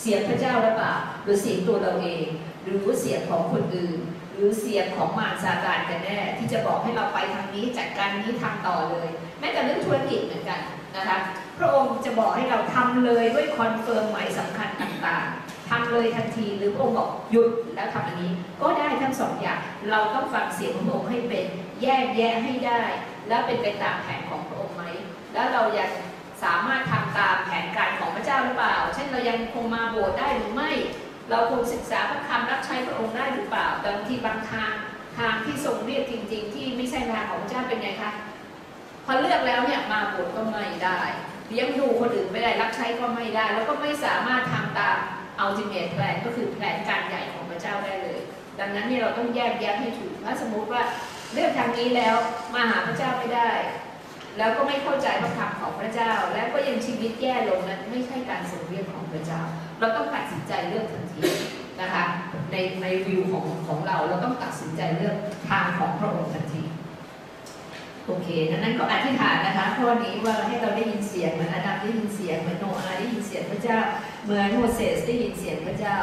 [0.00, 2.26] เสียงพระเจ้าหรือเปล่าหรือเสียงตัวเราเอง
[2.62, 3.98] หรือเสียงของคนอื่น
[4.34, 9.08] หรือเสียงของมารซาตานกันแน่ ที่จะบอกให้เราไปทางนี้จัดการนี้ทำต่อเลย
[9.40, 10.60] แม้แต่เรื่องธุรกิจเหมือนกัน
[10.96, 11.18] นะคะ
[11.58, 19.58] พระองค์จะบอกให้เราทำเลยด้วย confirm หมายสำคัญต่างๆทำเลยทันทีหรือพระองค์บอกหยุดแล้วทำอันนี้ ก็ได้ทั้งสองอย่าง
[19.90, 21.46] เราต้องฟังเสียงของพระองค์ให้เป็น
[21.82, 22.82] แยกแยะให้ได้
[23.28, 24.84] แล้วเป็นไปตามแผนของพระองค์ไหม
[25.32, 25.90] แล้วเรายัง
[26.42, 30.70] สามารถทำตามแผนการของพระเจ้าหรือเปล่า เช่นเรายังคงมาโบสถ์ได้หรือไม่
[31.30, 34.72] เราคงศึกษาพระคำรับใช้พระองค์ได้หรือเปล่าบางทีบางทาง
[35.18, 38.12] ทางที่ทรงเรียกจริง ๆ ที่ไม่ใช่ทางของพระเจ้าเป็นไงคะ
[39.04, 41.00] พอเลือกแล้วเนี่ยมาโบสถ์ก็ไม่ได้
[41.48, 44.96] เลี้ยงดูคนอื่นไม่ได้รับใช้ก็ไม่ได้ แล้วก็ไม่สามารถทำตาม
[45.44, 48.20] ultimate plan ก็คือแผนการใหญ่ของพระเจ้าได้เลย
[48.58, 50.82] ดังนั้นเนี่ยเราต้องแยกแยะให้ถูกถ้าสมมุติว่า
[51.32, 52.16] เลือกทางนี้แล้ว
[52.54, 53.50] มาหาพระเจ้าไม่ได้
[54.38, 59.40] แล้วก็ไม่เข้าใจพระคำของพระเจ้า แล้วก็ยังชีวิตแย่ลงนั้นไม่ใช่การทรงเรียกของพระเจ้า
[59.80, 61.22] เราต้องตัดสินใจเลือกทันที
[61.80, 62.04] นะคะ
[62.52, 65.16] ในในวิวของของเราเราต้องตัดสินใจเลือก
[65.48, 66.62] ทางของพระองค์ทันที
[68.06, 73.78] โอเคดังนั้นก็อธิษฐานนะคะข้อนี้ว่าให้เราได้ยินเสียงเหมือนอาดัมได้ยินเสียงเหมือนโนอาห์ได้ยินเสียงพระเจ้า
[74.24, 75.98] เหมือนโมเสสได้ยินเสียงพระเจ้า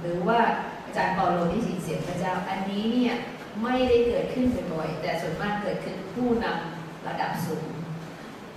[0.00, 0.40] หรือว่า
[0.84, 3.14] อาจารย์เปาโลได้ยินเสียงพระเจ้า อันนี้เนี่ย
[3.62, 7.68] ไม่ได้เกิดขึ้นบ่อยๆแต่ส่วนมากเกิดขึ้นผู้นำ ระดับสูง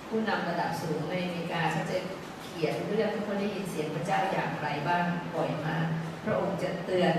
[0.07, 1.97] ผู้นำระดับสูงในอเมริกาเขาจะ
[2.43, 5.85] เขียนเรื่องที่เขาได้ยินเสียงพระเจ้าอย่างไรบ้างบ่อยมาก
[6.23, 7.15] พระองค์จะเตือน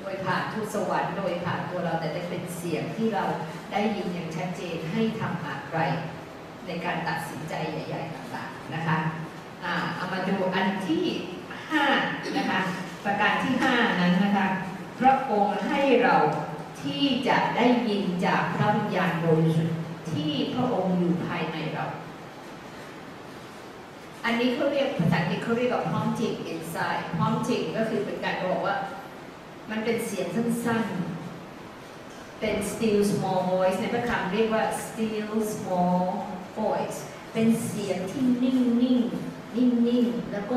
[0.00, 3.24] โดยผ่านทูตสวรรค์โดยผ่านตัวเราแต่ได้เป็นเสียงที่เรา
[3.72, 5.78] ได้ยินอย่างชัดเจนให้ทำอะไร
[6.66, 8.98] ในการตัดสินใจใหญ่ๆต่างๆนะคะ
[9.96, 11.04] เอามาดูอันที่
[11.70, 11.84] ห้า
[12.38, 12.60] นะคะ
[13.04, 14.46] ประการที่ห้านั้นนะคะ
[14.98, 16.16] พระองค์ให้เรา
[16.82, 19.76] ที่จะได้ยินจากพระวิญญาณบริสุทธิ์
[20.12, 21.86] ที่พระองค์อยู่ภายในเรา
[24.24, 28.76] อันนี้เขาเรียกภาษาอังกฤษเขาเรียกว่า prompting inside prompting ก็คือเป็นการบอกว่า
[29.70, 36.00] มันเป็นเสียงสั้นๆ เป็น still small voice ในพระคำเรียกว่า still small
[36.58, 36.98] voice
[37.32, 40.56] เป็นเสียงที่นิ่งๆ นิ่งๆ แล้วก็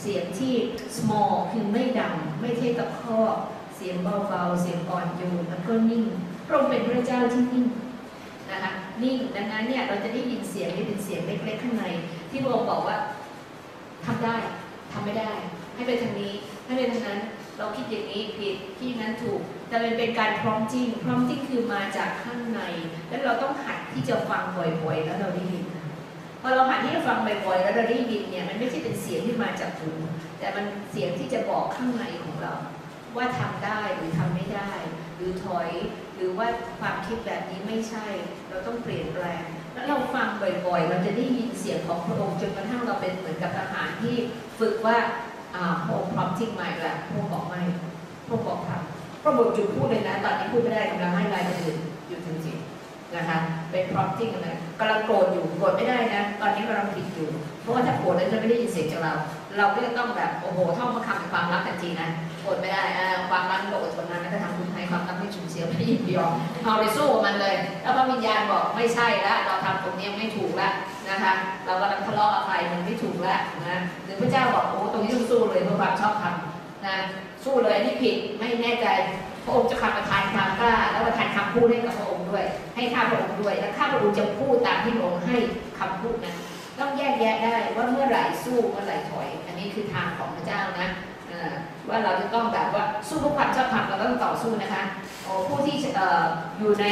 [0.00, 0.54] เสียงที่
[0.96, 3.36] small คือไม่ดัง ไม่เท่ตะคอก
[3.76, 6.04] เสียงเบาๆ เสียงอ่อนโยนแล้วก็นิ่ง
[6.46, 7.64] พระองค์เป็นพระเจ้าที่นิ่ง
[8.52, 8.72] นะคะ
[9.02, 11.84] นิ่งดังนั้นเนี่ยเราจะได้ยินเสียงที่เป็นเสียงเล็กๆข้างใน
[12.30, 12.96] ที่พระองค์บอกว่า
[14.06, 14.36] ทำได้
[14.92, 15.32] ทำไม่ได้
[15.74, 16.32] ให้ไปทางนี้
[16.66, 17.20] ให้ไปทางนั้น
[17.58, 22.60] เราคิดอย่างนี้ผิดที่นั้นถูก แต่มันเป็นการ prompting prompting คือมาจากข้างใน
[23.08, 25.64] แล้วเราต้องหัดที่จะฟังบ่อยๆ แล้วเราได้ยิน
[26.42, 29.90] พอเราหัดที่จะฟังบ่อยๆ แล้วเราได้ยินเนี่ยมันไม่ใช่เป็นเสียงที่มาจากหู
[30.38, 32.54] แต่มันเสียงที่จะบอกข้างในของเรา
[33.16, 34.70] ว่าทำได้หรือทำไม่ได้
[35.16, 35.70] หรือถอย
[36.18, 36.46] หรือว่า
[36.80, 38.06] ความคิดแบบนี้ไม่ใช่
[38.48, 39.42] เราต้องเปลี่ยนแปลง
[39.74, 40.28] แล้วเราฟัง
[40.66, 44.14] บ่อยๆ เราจะได้ยินเสียงของพระองค์จนกระทั่งเราเป็นเหมือนกับทหารที่
[44.58, 44.96] ฝึกว่า
[45.84, 47.60] พระองค์พร้อมจริงไหมล่ะพระองค์บอกไม่
[48.26, 51.76] พระองค์บอกทำพระองค์จุดพูดเลยนะ ตอนนี้พูดไม่ได้กำลังให้รายละเอียด
[52.08, 53.38] อยู่จริงๆนะคะ
[53.70, 57.28] เป็นพร้อมจริงนะกำลังโกรธอยู่โกรธไม่ได้นะ ตอนนี้กำลังผิดอยู่
[57.60, 59.14] เพราะว่าถ้าโกรธแล้วจะไม่ได้ยินเสียงจากเรา
[59.56, 62.08] เราก็จะต้องแบบโอ้โหท่องมาคำเป็นความรักทันทีนะ
[62.48, 62.84] โกรธไม่ได้
[63.30, 66.34] ความรักเราอดทนนานนะถ้าทำคุณให้ความรักไม่ฉุนเฉียวไม่ยินยอม
[66.64, 70.68] เอาไปสู้กับมันเลย แล้วพระวิญญาณบอกไม่ใช่ละเราทำตรงนี้ไม่ถูกละ
[71.10, 71.32] นะคะ
[71.66, 73.36] เรากำลังทะเลาะกับใครมันไม่ถูกละ
[73.68, 76.34] นะหรือพระเจ้าบอกโอ้ตรงนี้ต้องสู้เลยเพื่อความชอบธรรม
[76.86, 76.96] นะ
[77.44, 78.86] สู้เลยนี่ผิดไม่แน่ใจ
[79.44, 82.44] พระองค์จะขับประทานความกล้าแล้วประทานคำพูดให้กับพระองค์ด้วย
[82.76, 85.36] ให้ข้าพระองค์ด้วย และข้าพระองค์จะพูดตามที่พระองค์ให้
[85.78, 86.36] คำพูดนั้น
[86.78, 90.88] ต้องแยกแยะได้ว่าเมื่อไหร่สู้เมื่อไหร่ถอย อันนี้คือทางของพระเจ้านะ
[91.30, 91.54] อ่อ
[91.88, 94.82] ว่าเราจะต้องแบบว่าสู้เพื่อความชอบธรรมเราต้องต่อสู้นะคะ
[95.24, 96.24] โอ้ผู้ที่เอ่อ
[96.58, 96.86] อยู่ใน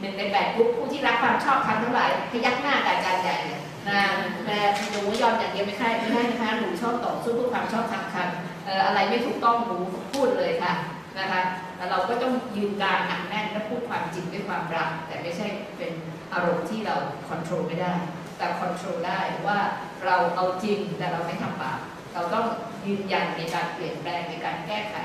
[0.00, 4.00] หนึ่งในแปดกลุ่มผู้ที่รักความชอบธรรมทั้งหลายพยักหน้ากับอาจารใหญ่เลยนะ
[4.46, 4.58] แต่
[4.90, 8.24] หนูยอมอย่างเดียวไม่ใช่ไม่ได้นะคะหนูชอบต่อสู้เพื่อความชอบธรรมค่ะ
[8.66, 9.76] เอ่ออะไรไม่ถูกต้องหนู
[10.12, 10.72] พูดเลยค่ะ
[11.18, 11.40] นะคะ
[11.76, 15.46] แต่เราก็ต้องยืนกานหนักแน่นและพูดความจริงด้วยความรัก แต่ไม่ใช่
[15.78, 15.92] เป็น
[16.32, 16.96] อารมณ์ที่เรา
[17.28, 17.94] ควบคุมไม่ได้
[18.36, 19.58] แต่ควบคุมได้ว่า
[20.04, 21.78] เราเอาจริงแต่เราไม่ทำบาป
[22.14, 22.46] เราต้อง
[22.86, 24.96] ยืนยันในการเปลี่ยนแปลงในการแก้ไข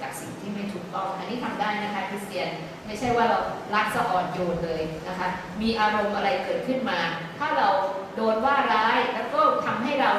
[0.00, 2.48] จากสิ่งที่ไม่ถูกต้อง อันนี้ทำได้นะคะคริสเตียน
[2.86, 3.38] ไม่ใช่ว่าเรา
[3.74, 5.28] รักสะอ่อนโยนเลยนะคะ
[5.60, 6.98] มีอารมณ์อะไรเกิดขึ้นมา
[7.38, 7.68] ถ้าเรา
[8.16, 10.12] โดนว่าร้ายแล้วก็ทำให้เรา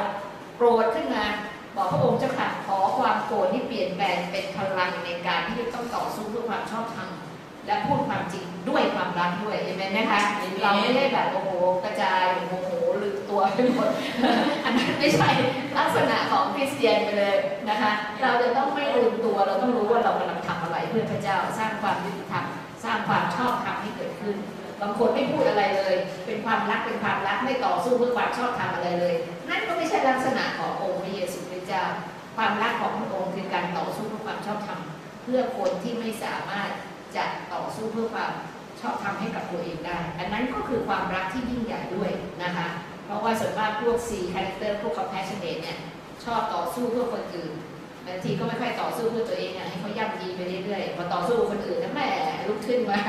[0.55, 1.23] โกรธขึ้นมา
[1.75, 7.09] บอกพระองค์เจ้าค่ะขอความโกรธที่เปลี่ยนแปลงเป็นพลังในการที่จะต้องต่อสู้เพื่อความชอบธรรม
[7.69, 10.21] และพูดความจริงด้วยความรักด้วยเห็นไหมนะคะ
[10.61, 11.49] เราไม่ได้แบบโอ้โห
[11.83, 13.89] กระจายโอ้โหลืมตัวไปหมด
[14.65, 15.29] อันนั้นไม่ใช่
[15.77, 17.35] ลักษณะของคริสเตียนไปเลย
[17.69, 17.91] นะคะ
[18.21, 22.45] เราจะต้องไม่ลืมตัวเราต้องรู้ว่าเรากำลังทำอะไรเพื่อพระเจ้าสร้างความยุติธรรม
[22.83, 24.37] สร้างความชอบธรรมให้เกิดขึ้น
[24.81, 25.95] บางคนไม่พูดอะไรเลย
[26.25, 29.15] เป็นความรัก เป็นความรัก ไม่ต่อสู้เพื่อความชอบธรรมอะไรเลย
[29.49, 31.83] นั่นก็ไม่ใช่ลักษณะขององค์พระเยซูคริสต์เจ้า
[32.37, 34.79] ความรักของพระองค์คือการต่อสู้เพื่อความชอบธรรม
[35.23, 36.69] เพื่อคนที่ไม่สามารถ
[37.15, 38.31] จะต่อสู้เพื่อความ
[38.81, 42.11] ชอบธรรมให้กับตัวเองได้ อันนั้นก็คือความรักที่ยิ่งใหญ่ด้วย
[42.43, 42.67] นะคะ
[43.05, 45.77] เพราะว่าส่วนมากพวก C character พวก compassionate เนี่ย
[46.25, 47.53] ชอบต่อสู้เพื่อคนอื่น
[48.05, 52.07] บางทีก็ไม่ค่อยต่อสู้เพื่อตัวเองอะให้เขาย่ำยีไปเรื่อยๆพอต่อสู้คนอื่นนะแหม่
[52.47, 52.99] ลุกขึ้นมา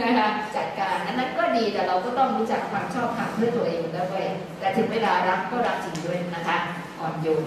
[0.00, 4.26] นะคะจัดการอันนั้นก็ดีแต่เราก็ต้องรู้จักความชอบธรรมเพื่อตัวเองด้วย
[4.58, 6.56] แต่ถึงเวลารักก็รักจริงด้วยนะคะ
[7.00, 7.44] อ่อนโยน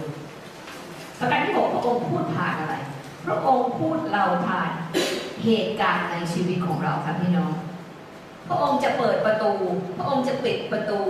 [1.20, 2.76] ประการที่หกพระองค์พูดผ่านอะไร
[3.26, 4.72] พระองค์พูดเราผ่าน
[5.43, 7.53] เหตุการณ์ในชีวิตของเราค่ะพี่น้อง
[8.47, 9.51] พระองค์จะเปิดประตู
[9.97, 11.01] พระองค์จะปิดประตู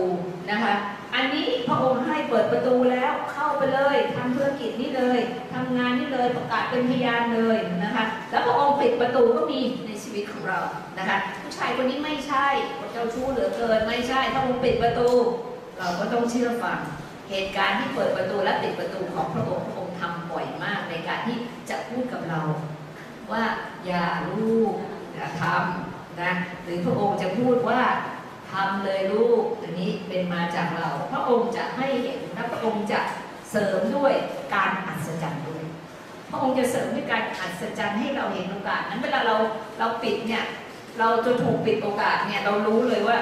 [0.52, 0.74] นะคะ
[1.16, 5.20] อันนี้พระองค์ให้เปิดประตูแล้วเข้าไปเลยทำธุรกิจนี่เลย
[5.54, 10.60] ทำงานนี่เลยประกาศเป็นพยานเลยนะคะ แล้วพระองค์ปิดประตูก็มีในชีวิตของเรา
[10.98, 12.48] นะคะ ผู้ชายคนนี้ไม่ใช่
[12.92, 15.10] เจ้าชู้เหลือเกินไม่ใช่พระองค์ปิดประตู
[15.78, 16.80] เราก็ต้องเชื่อฟัง
[17.30, 21.38] เหตุการณ์ที่เปิดประตูและปิดประตูของพระองค์พระองค์ทำบ่อยมากในการที่
[21.72, 22.42] จะพูดกับเรา
[23.32, 23.44] ว่า
[23.86, 24.74] อย่าลูก
[25.14, 26.32] อย่าทำนะ
[26.64, 27.82] หรือพระองค์จะพูดว่า
[28.52, 33.00] ทำเลยลูกอันนี้เป็นมาจากเรา พระองค์จะให้เห็นและพระองค์จะ
[33.52, 34.14] เสริมด้วย
[34.54, 35.64] การอัศจรรย์ด้วย
[36.30, 39.36] พระองค์จะเสริมด้วยการอัศจรรย์ให้เราเห็นโอกาสนั้นเวลาเรา
[39.80, 40.44] เราปิดเนี่ย
[41.00, 43.18] เราจะถูกปิดโอกาสเนี่ยเรารู้เลยว่า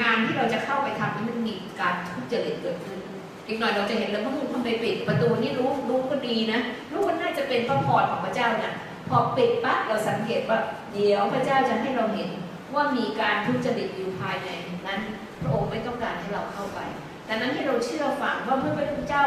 [0.00, 2.98] งานที่เราจะเข้าไปทำนี่มันมีการทุจริตเกิดขึ้น
[3.48, 6.60] อีกหน่อยเราจะเห็นแล้วว่าทำไมปิด ประตูนี่รู้รู้ก็ดีนะ
[6.92, 8.72] รู้ว่าน่าจะเป็นพระพรของพระเจ้านะ
[9.08, 10.58] พอปิดปั๊บเราสังเกตว่า
[10.92, 12.30] เดี๋ยวพระเจ้าจะให้เราเห็น
[12.74, 14.48] ว่ามีการทุจริตอยู่ภายใน
[14.86, 15.00] นั้น
[15.40, 16.78] พระองค์ไม่ต้องการให้เราเข้าไป
[17.28, 19.24] ดังนั้นให้เราเชื่อฟังว่าเพื่อพระเจ้า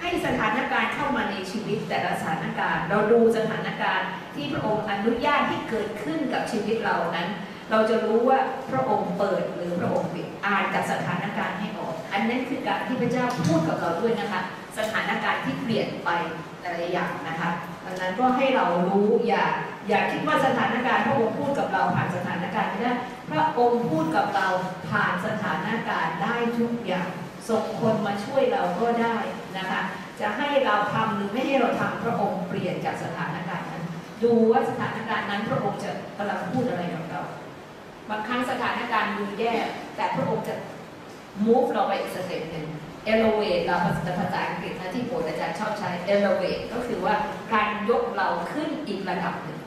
[0.00, 7.28] ให้สถานการณ์เข้ามาในชีวิตแต่ละสถานการณ์ เราดูสถานการณ์ที่พระองค์อนุญาตให้เกิดขึ้นกับชีวิตเรานั้น
[7.70, 8.38] เราจะรู้ว่า
[8.70, 11.68] พระองค์เปิดหรือพระองค์ปิดอ่านจากสถานการณ์ให้
[12.18, 14.40] อันนั้นคือการที่พระเจ้าพูดกับเราด้วยนะคะ
[14.78, 16.10] สถานการณ์ที่เปลี่ยนไป
[16.60, 17.50] แต่ละอย่างนะคะ
[17.84, 19.44] ดังนั้นก็ให้เรารู้อย่า
[19.88, 22.92] อย่าคิดว่าสถานการณ์พระองค์พูดกับเราผ่านสถานการณ์ไม่ได้
[23.30, 24.48] พระองค์พูดกับเรา
[24.90, 27.08] ผ่านสถานการณ์ได้ทุกอย่าง
[27.48, 29.16] ส่งคนมาช่วยเราก็ได้
[29.58, 29.80] นะคะ
[30.20, 33.84] จะให้เราทำหรือไม่ให้เราทำพระองค์เปลี่ยนจากสถานการณ์นั้น
[34.22, 37.22] ดูว่าสถานการณ์นั้นพระองค์จะกำลังพูดอะไรกับเรา
[38.10, 39.54] บางครั้งสถานการณ์ดูแย่
[39.96, 40.54] แต่พระองค์จะ
[41.44, 42.66] move เราไปอีกสเต็ปหนึ่ง
[43.12, 47.14] elevate เราภาษาภาษาอังกฤษนะที่โบสถ์อาจารย์ชอบใช้ elevate ก็คือว่า
[47.52, 49.58] การยกเราขึ้นอีกระดับหนึ่ง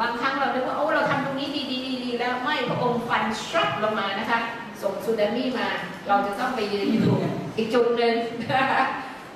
[0.00, 4.38] บางครั้งเราคิดว่าโอ้เราทำตรงนี้ดีดีดีดีแล้วไม่พระองค์ฟันชักลงมานะคะ
[4.82, 5.68] ส่งซูนามิมา
[6.08, 7.16] เราจะต้องไปยืนอยู่
[7.56, 8.14] อีกจุดหนึ่ง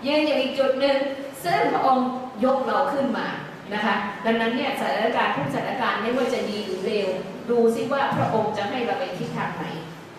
[0.06, 0.98] ยืนอยู่อีกจุดหนึ่ง
[1.44, 2.06] ซึ่งพระองค์
[2.44, 3.26] ยกเราขึ้นมา
[3.74, 3.94] นะคะ
[4.26, 7.08] ดังนั้นเนี่ยสถานการณ์ทุกสถานการณ์ไม่ว่าจะดีหรือเลว
[7.50, 9.64] ดูซิว่าพระองค์จะให้เราไปทิศทางไหน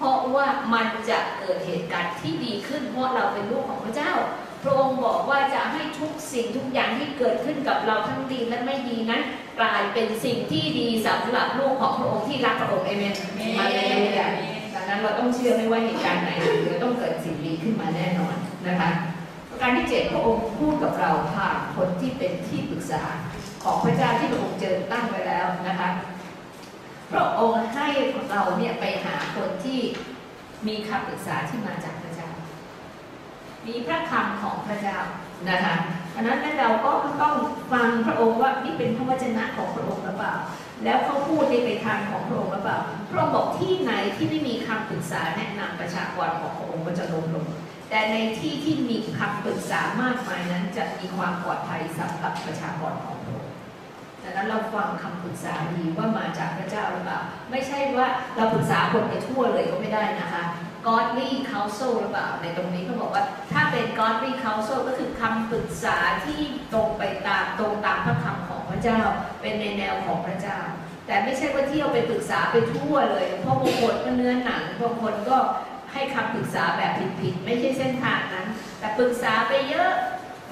[0.05, 4.11] ราะว่ามันจะเกิดเหตุการณ์ที่ดีขึ้น เพราะเราเป็นลูกของพระเจ้า
[4.63, 9.21] พระองค์บอกว่าจะให้ทุกสิ่งทุกอย่างที่เกิดขึ้นกับเราทั้งดีและไม่ดีนั้น
[9.59, 13.13] กลายเป็นสิ่งที่ดีสำหรับลูกของพระองค์ที่รักพระองค์เอเมน
[13.57, 13.87] มาเลย
[14.73, 16.29] ดังนั้นเราต้องเชื่อไม่ว่าเหตุการณ์ไหน
[16.71, 18.35] จะต้องเกิดสิ่งดีขึ้นมาแน่นอน
[18.67, 18.89] นะคะ
[19.49, 23.03] ประการที่เจ็ดพระองค์พูดกับเราผ่านคนที่เป็นที่ปรึกษา
[23.63, 25.89] ของพระเจ้าที่พระองค์เจอตั้งไว้แล้วนะคะ
[27.11, 27.87] พระองค์ให้
[28.31, 29.79] เราเนี่ยไปหาคนที่
[30.67, 32.29] มีคำปรึกษาที่มาจากพระเจ้า
[33.67, 34.97] มีพระคำของพระเจ้า
[35.49, 35.75] นะคะ
[36.15, 36.91] อันนั้นเราก็
[37.21, 37.35] ต้อง
[37.71, 40.33] ฟังพระองค์ว่านี่เป็นพระวจนะของพระองค์หรือเปล่า
[40.83, 42.79] แล้วเขาพูดในไปทางของพระองค์หรือเปล่า
[43.09, 47.45] พระองค์บอกที่ไหนที่ไม่มีคำปรึกษาแนะนำประชากรของพระองค์ก็จะล้มลง
[47.89, 53.14] แต่ในที่ที่มีคำปรึกษามากมายนั้นจะมีความปลอดภัยสำหรับประชากรของพระองค์
[54.25, 57.19] ดังนั้นเราฟังคำปรึกษาดีว่ามาจากพระเจ้าหรือเปล่า
[57.51, 60.43] ไม่ใช่ว่าเราปรึกษาคนไปทั่วเลยก็ไม่ได้นะคะ
[60.87, 66.41] godly counsel หรือเปล่า ในตรงนี้เขาบอกว่าถ้าเป็น godly counsel ก็คือคำปรึกษาที่
[66.73, 68.99] ตรงไปตามตรงตามพระคำของพระเจ้า
[69.41, 70.59] เป็นในแนวของพระเจ้า
[71.07, 75.37] แต่ไม่ใช่ว่าเที่ยวไปปรึกษาไปทั่วเลย เพราะบางคนก็เนื้อหนังบางคนก็
[75.93, 78.47] ให้คำปรึกษาแบบผิดๆ ไม่ใช่เส้นทางนั้น
[78.79, 79.91] แต่ปรึกษาไปเยอะ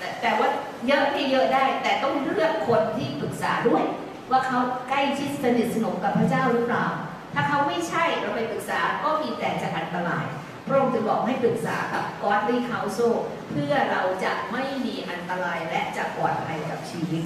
[0.03, 0.49] แต่แต่ว่า
[0.87, 3.83] เยอะที่เยอะได้ แต่ต้องเลือกคนที่ปรึกษาด้วย
[4.29, 6.85] ว่าเขาใกล้ชิดสนิทสนมกับพระเจ้าหรือเปล่า
[7.33, 10.25] ถ้าเขาไม่ใช่เราไปปรึกษาก็มีแต่จะอันตราย
[10.65, 13.13] พระองค์จะบอกให้ปรึกษากับ godly counsel
[13.49, 17.23] เพื่อเราจะไม่มีอันตรายและจะปลอดภัยกับชีวิต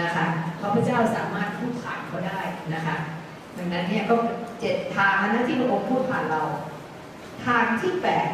[0.00, 2.40] นะคะ เพราะพระเจ้าสามารถพูดผ่านเขาได้
[2.74, 2.96] นะคะ
[3.58, 4.14] ดังนั้นเนี่ยก็
[4.60, 6.42] เจ็ดทางนะที่พระองค์พูดผ่านเรา
[7.46, 8.28] ทางที่แปด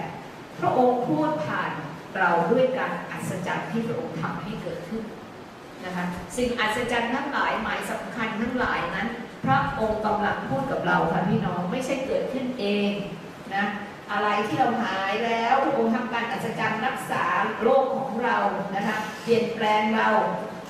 [0.61, 1.71] พระองค์พูดผ่าน
[2.19, 2.93] เราด้วยการ
[3.31, 5.05] ศจรรย์ที่พระองค์ทำให้เกิดขึ้น
[5.85, 6.05] นะคะ
[6.37, 9.09] สิ่งอัศจรรย์ทั้งหลายหมายสำคัญทั้งหลายนั้น
[9.45, 12.91] พระองค์กำลังพูดกับเราค่ะพี่น้องไม่ใช่เกิดขึ้นเอง
[13.55, 13.65] นะ
[14.13, 17.25] อะไรที่เราหายแล้วพระองค์ทำการอัศจรรย์รักษา
[17.63, 18.37] โรคของเรา
[18.77, 20.09] นะคะเปลี่ยนแปลงเรา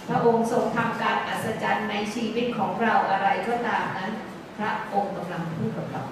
[0.09, 4.13] พระองค์ทรงทำการอัศจรรย์ในชีวิตของเราอะไรก็ตามนั้น
[4.59, 6.03] พระองค์กำลังพูดกับเรา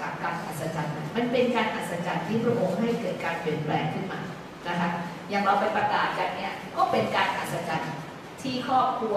[0.00, 4.20] จากการอัศจรรย์มันเป็นการอัศจรรย์ที่พระองค์ให้เกิดการเปลี่ยนแปลงขึ้นมา
[4.68, 4.88] นะคะ
[5.28, 7.92] อย่างเราไปประกาศกันเนี่ยก็เป็นการอัศจรรย์
[8.42, 9.16] ที่ครอบครัว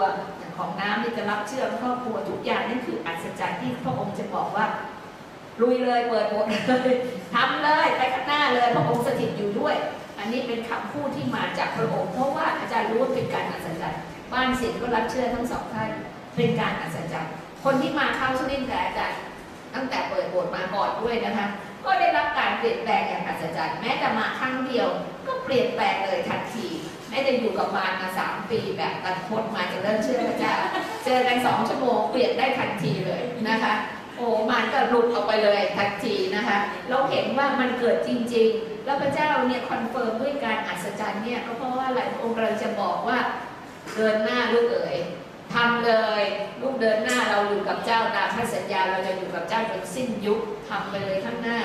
[0.57, 4.66] ของน้ำนี่จะรับเชื่อมครอบครัวทุกอย่างนี่คืออัศจรรย์ที่พระองค์จะบอกว่า
[5.62, 6.95] ลุยเลยเปิดหมดเลย
[7.34, 9.76] ทำเลยไปข้างหน้าเลยพระองค์สถิตอยู่ด้วย
[10.20, 14.01] อันนี้เป็นคำพูดที่มาจากพระองค์เพราะว่าอาจารย์รู้ว่าเป็นการอัศจรรย์
[14.34, 15.91] บ้านศิลป์ก็รับเชื่อทั้งสองท่าน
[16.36, 17.34] เป็นการอัศจรรย์
[17.64, 19.20] คนที่มาเข้าสุรินทร์กับอาจารย์
[19.76, 21.47] ตั้งแต่เปิดโบสถ์มาก่อนด้วยนะคะ
[21.86, 24.88] ก็ได้รับการเปลี่ยนแปลงอย่างอัศจรรย์แม้แต่มาครั้งเดียว
[25.27, 26.67] ก็เปลี่ยนแปลงเลยทันที
[27.09, 30.55] แม้จะอยู่กับมารมาสามปีแบบตัดพดมาจะเริ่มเชื่อพระเจ้า
[31.05, 33.73] เจอกันสองชั่วโมงเปลี่ยนได้ทันทีเลยนะคะ
[34.15, 36.57] โอ้มารก็หลุดออกไปเลยทันทีนะคะ
[36.89, 43.19] เราเห็นว่ามันเกิดจริง ๆ แล้วพระเจ้าเนี่ย confirm ด้วยการอัศจรรย์เนี่ยก็เพราะว่าพระองค์เราจะบอกว่า
[43.95, 44.97] เดินหน้าลูกเอ๋ย
[45.54, 46.24] ทำเลย
[46.62, 50.39] ลูกเดินหน้าเราอยู่กับเจ้าตามพระสัญญาเราจะอยู่กับเจ้าจนสิ้นยุค
[50.70, 51.60] ทำไปเลยข้างหน้า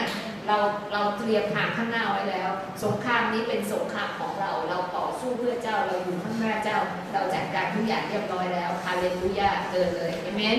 [0.46, 0.56] เรา
[0.92, 2.50] เราเตรียมทางข้างหน้าไว้แล้ว
[2.84, 6.78] สงครามนี้เป็นสงครามของเราเราต่อสู้เพื่อเจ้าเราอยู่ข้างหน้าเจ้า
[7.12, 10.58] เราจัดการทุกอย่างเรียบร้อยแล้วฮาเลลูยาเดินเลยเอเมน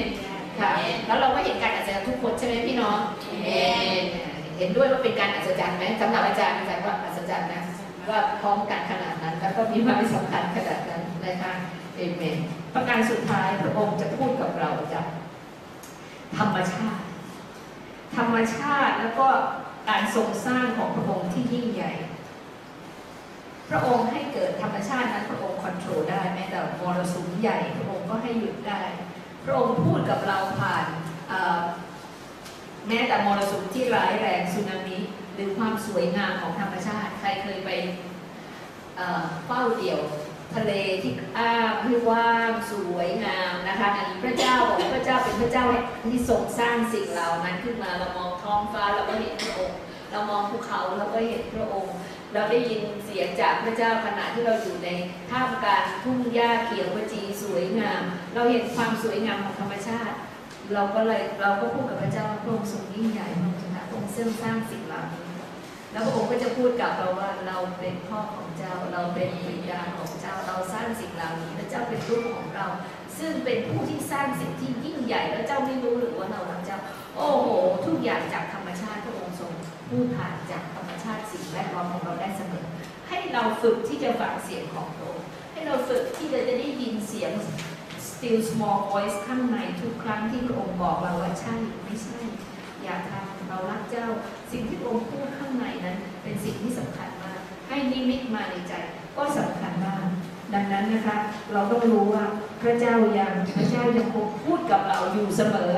[0.60, 0.70] ค่ะ
[1.08, 3.00] แล้วเราก็เห็นการอัศจรรย์ทุกคนใช่ไหมพี่น้อง
[3.46, 4.06] เอเมน
[4.58, 7.62] เห็นด้วยว่าเป็นการอัศจรรย์ไหมสำหรับอาจารย์อาจารย์ว่าอัศจรรย์นะ
[8.10, 11.54] ว่าพร้อมกันขนาดนั้น แล้วก็มีความสำคัญขนาดนั้นนะคะ
[11.98, 12.38] เอเมน
[12.74, 15.08] ประการสุดท้ายพระองค์จะพูดกับเราจาก
[16.38, 17.04] ธรรมชาติ
[18.16, 19.28] ธรรมชาติแล้วก็
[19.90, 21.94] การทรงสร้างของพระองค์ที่ยิ่งใหญ่
[23.70, 28.82] พระองค์ให้เกิดธรรมชาตินั้นพระองค์คอนโทรลได้แม้แต่มรสุมใหญ่พระองค์ก็ให้หยุดได้
[29.44, 30.86] พระองค์พูดกับเราผ่าน
[32.88, 34.98] แม้แต่มรสุมที่ร้ายแรงสึนามิ
[35.34, 37.70] หรือความสวยงามของธรรมชาติ ใครเคยไป
[39.46, 40.00] เฝ้าเดี่ยว
[40.56, 40.72] ทะเล
[41.04, 43.90] ที่อ้างที่ว่างสวยงามนะคะ
[44.24, 45.66] พระเจ้าบอกพระเจ้าเป็นพระเจ้า
[46.12, 49.80] ที่ทรงสร้างสิ่งเหล่านั้นขึ้นมาเรามองท้องฟ้าเราก็เห็นพระองค์
[50.12, 51.96] เรามองภูเขาเราก็เห็นพระองค์
[52.34, 54.90] เราได้ยินเสียงจากพระเจ้าขณะที่เราอยู่ใน
[55.32, 60.16] ท่ามกลางทุ่งหญ้าเขียวขจีสวยงาม เราเห็นความสวยงามของธรรมชาติ
[60.74, 64.84] เราก็เลยเราก็พูดกับพระเจ้าพระองค์ทรงยิ่งใหญ่พระองค์ชนะพระองค์เสร้างสิ่ง
[65.92, 72.68] แล้วพระองค์ก็จะพูดกับเราว่าเราเป็นพ่อของเจ้า เราเป็นวิญญาณของเจ้า เราสร้างสิ่งเหล่านี้พระเจ้าเป็นลูกของเรา
[73.20, 76.80] ซึ่งเป็นผู้ที่สร้างสิ่งที่ยิ่งใหญ่ แล้วเจ้าไม่รู้หรือว่าเรารักเจ้า
[77.16, 77.48] โอ้โห
[77.86, 79.52] ทุกอย่างจากธรรมชาติพระองค์ทรง
[79.90, 82.66] พูดผ่านจากธรรมชาติสิ่งแวดล้อมของเราได้เสมอ
[83.10, 87.32] ให้เราฝึกที่จะฟังเสียงของพระองค์ให้เราฝึกที่จะได้ยินเสียง
[88.10, 92.20] still small voice ข้างในทุกครั้งที่พระองค์บอกเราว่าใช่ไม่ใช่
[92.84, 94.08] อย่าทำ เรารักเจ้า
[94.52, 98.74] สิ่งที่องค์พูดข้างในนั้น เป็นสิ่งที่สำคัญมาก ให้นิมิตมาในใจ
[99.18, 100.06] ก็สำคัญมาก
[100.54, 101.18] ดังนั้นนะคะ
[101.54, 102.26] เราต้องรู้ว่า
[102.62, 105.74] พระเจ้ายังพระเจ้ายังคงพูดกับเราอยู่เสมอ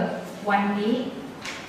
[0.49, 0.95] วันนี้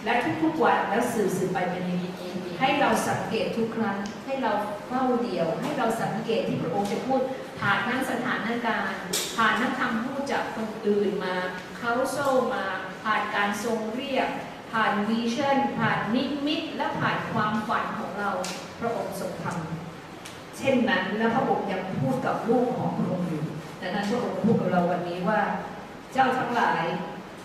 [0.04, 2.12] และทุกๆวันและสื่อสื่อไปเป็นอย่างนี้
[2.60, 4.52] ให้เราสังเกตทุกครั้ง ให้เรา
[4.88, 7.20] เฝ้าเดียว ให้เราสังเกตที่พระองค์จะพูด
[7.60, 9.00] ผ่านทั้งสถานการณ์
[9.36, 11.36] ผ่านทั้งคำพูดจากคนอื่นมา
[11.78, 12.64] เขาโซ่มา
[13.04, 14.28] ผ่านการทรงเรียก
[14.72, 18.30] ผ่านวิชั่นผ่านนิมิต และผ่านความฝันของเรา
[18.80, 23.44] พระองค์ทรงทำเช่นนั้นและพระองค์ยังพูดกับลูกของพระองค์อยู่
[23.80, 25.40] ดังนั้นพระองค์พูดกับเราวันนี้ว่า
[26.12, 26.84] เจ้าทั้งหลาย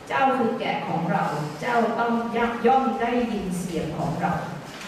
[0.08, 1.24] เจ้าคือแกะของเรา
[1.62, 4.34] เจ้าต้องยักย่อมได้ยินเสียงของเรา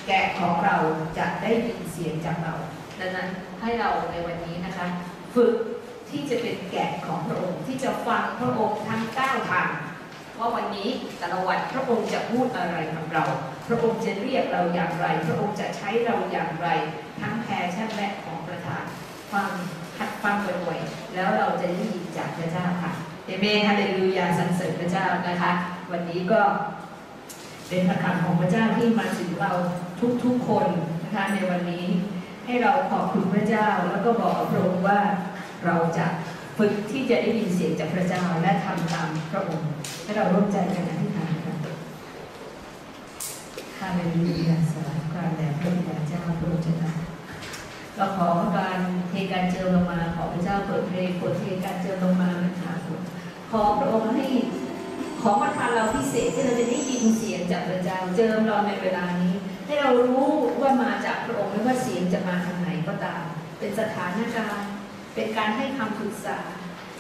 [0.08, 0.76] แกะของเรา
[1.18, 2.54] จะได้ยินเสียงจากเรา
[3.00, 3.28] ดังนั้น
[3.62, 4.86] ให้เราในวันนี้นะคะ
[5.36, 5.54] ฝึก
[6.10, 9.70] ที่จะเป็นแกะของพระองค์ที่จะฟังพระองค์ทั้งเก้าทาง
[10.40, 13.24] ว่าวันนี้แต่ละวันพระองค์จะพูดอะไรกับเรา
[13.68, 16.68] พระองค์จะเรียกเราอย่างไร พระองค์จะใช้เราอย่างไร
[17.22, 18.84] ทั้ง passion และของประทาน
[19.32, 19.50] ฟัง
[19.98, 20.36] หัดฟัง
[20.66, 22.92] บ่อยๆแล้วเราจะได้ยินจากพระเจ้าค่ะ
[23.26, 25.52] เอเมนฮาเลลูยาสรรเสริญพระเจ้านะคะ
[25.92, 26.42] วันนี้ก็
[27.70, 29.52] เป็นพระคำของพระเจ้าที่มาถึงเรา
[30.24, 30.68] ทุกๆคน
[31.04, 31.86] นะคะในวันนี้
[32.46, 35.00] ให้เราขอบคุณพระเจ้าแล้วก็บอกพระองค์ว่า
[35.66, 36.06] เราจะ
[36.58, 39.70] ฝึกที่จะได้ยินเสียงจากพระเจ้าและทำตามพระองค์
[40.04, 41.58] ให้เราร่วมใจกันอธิษฐานกัน
[43.80, 46.76] ฮาเลลูยาสาธุการแด่พระบิดาเจ้าพระองค์เจ้า
[47.96, 48.28] เราขอ
[48.58, 48.80] การ
[49.10, 52.74] เทการเจิมลงมา ขอพระเจ้าเปิดเพลงโปรดเทการเจิมลงมานะคะ
[53.52, 54.26] ขอพระองค์ให้
[55.22, 59.34] ขอประทานเราพิเศษที่เราจะได้ยินเสียงจากพระเจ้าเจิมเราในเวลานี้
[59.66, 60.26] ให้เรารู้
[60.62, 63.22] ว่ามาจากพระองค์ไม่ว่าเสียงจะมาทางไหนก็ตาม
[63.60, 64.77] เป็นสถานการณ์
[65.18, 66.38] เป็นการให้คำปรึกษา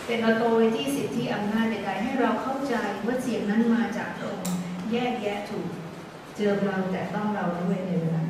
[0.05, 4.55] เป็นออโตเรที่สิทธิอำนาจใดๆให้เราเข้าใจว่าเสียงนั้นมาจากพระองค์
[4.91, 5.67] แยกแยะถูก
[6.35, 8.23] เจอเราแต่ต้องเราด้วยในเวลา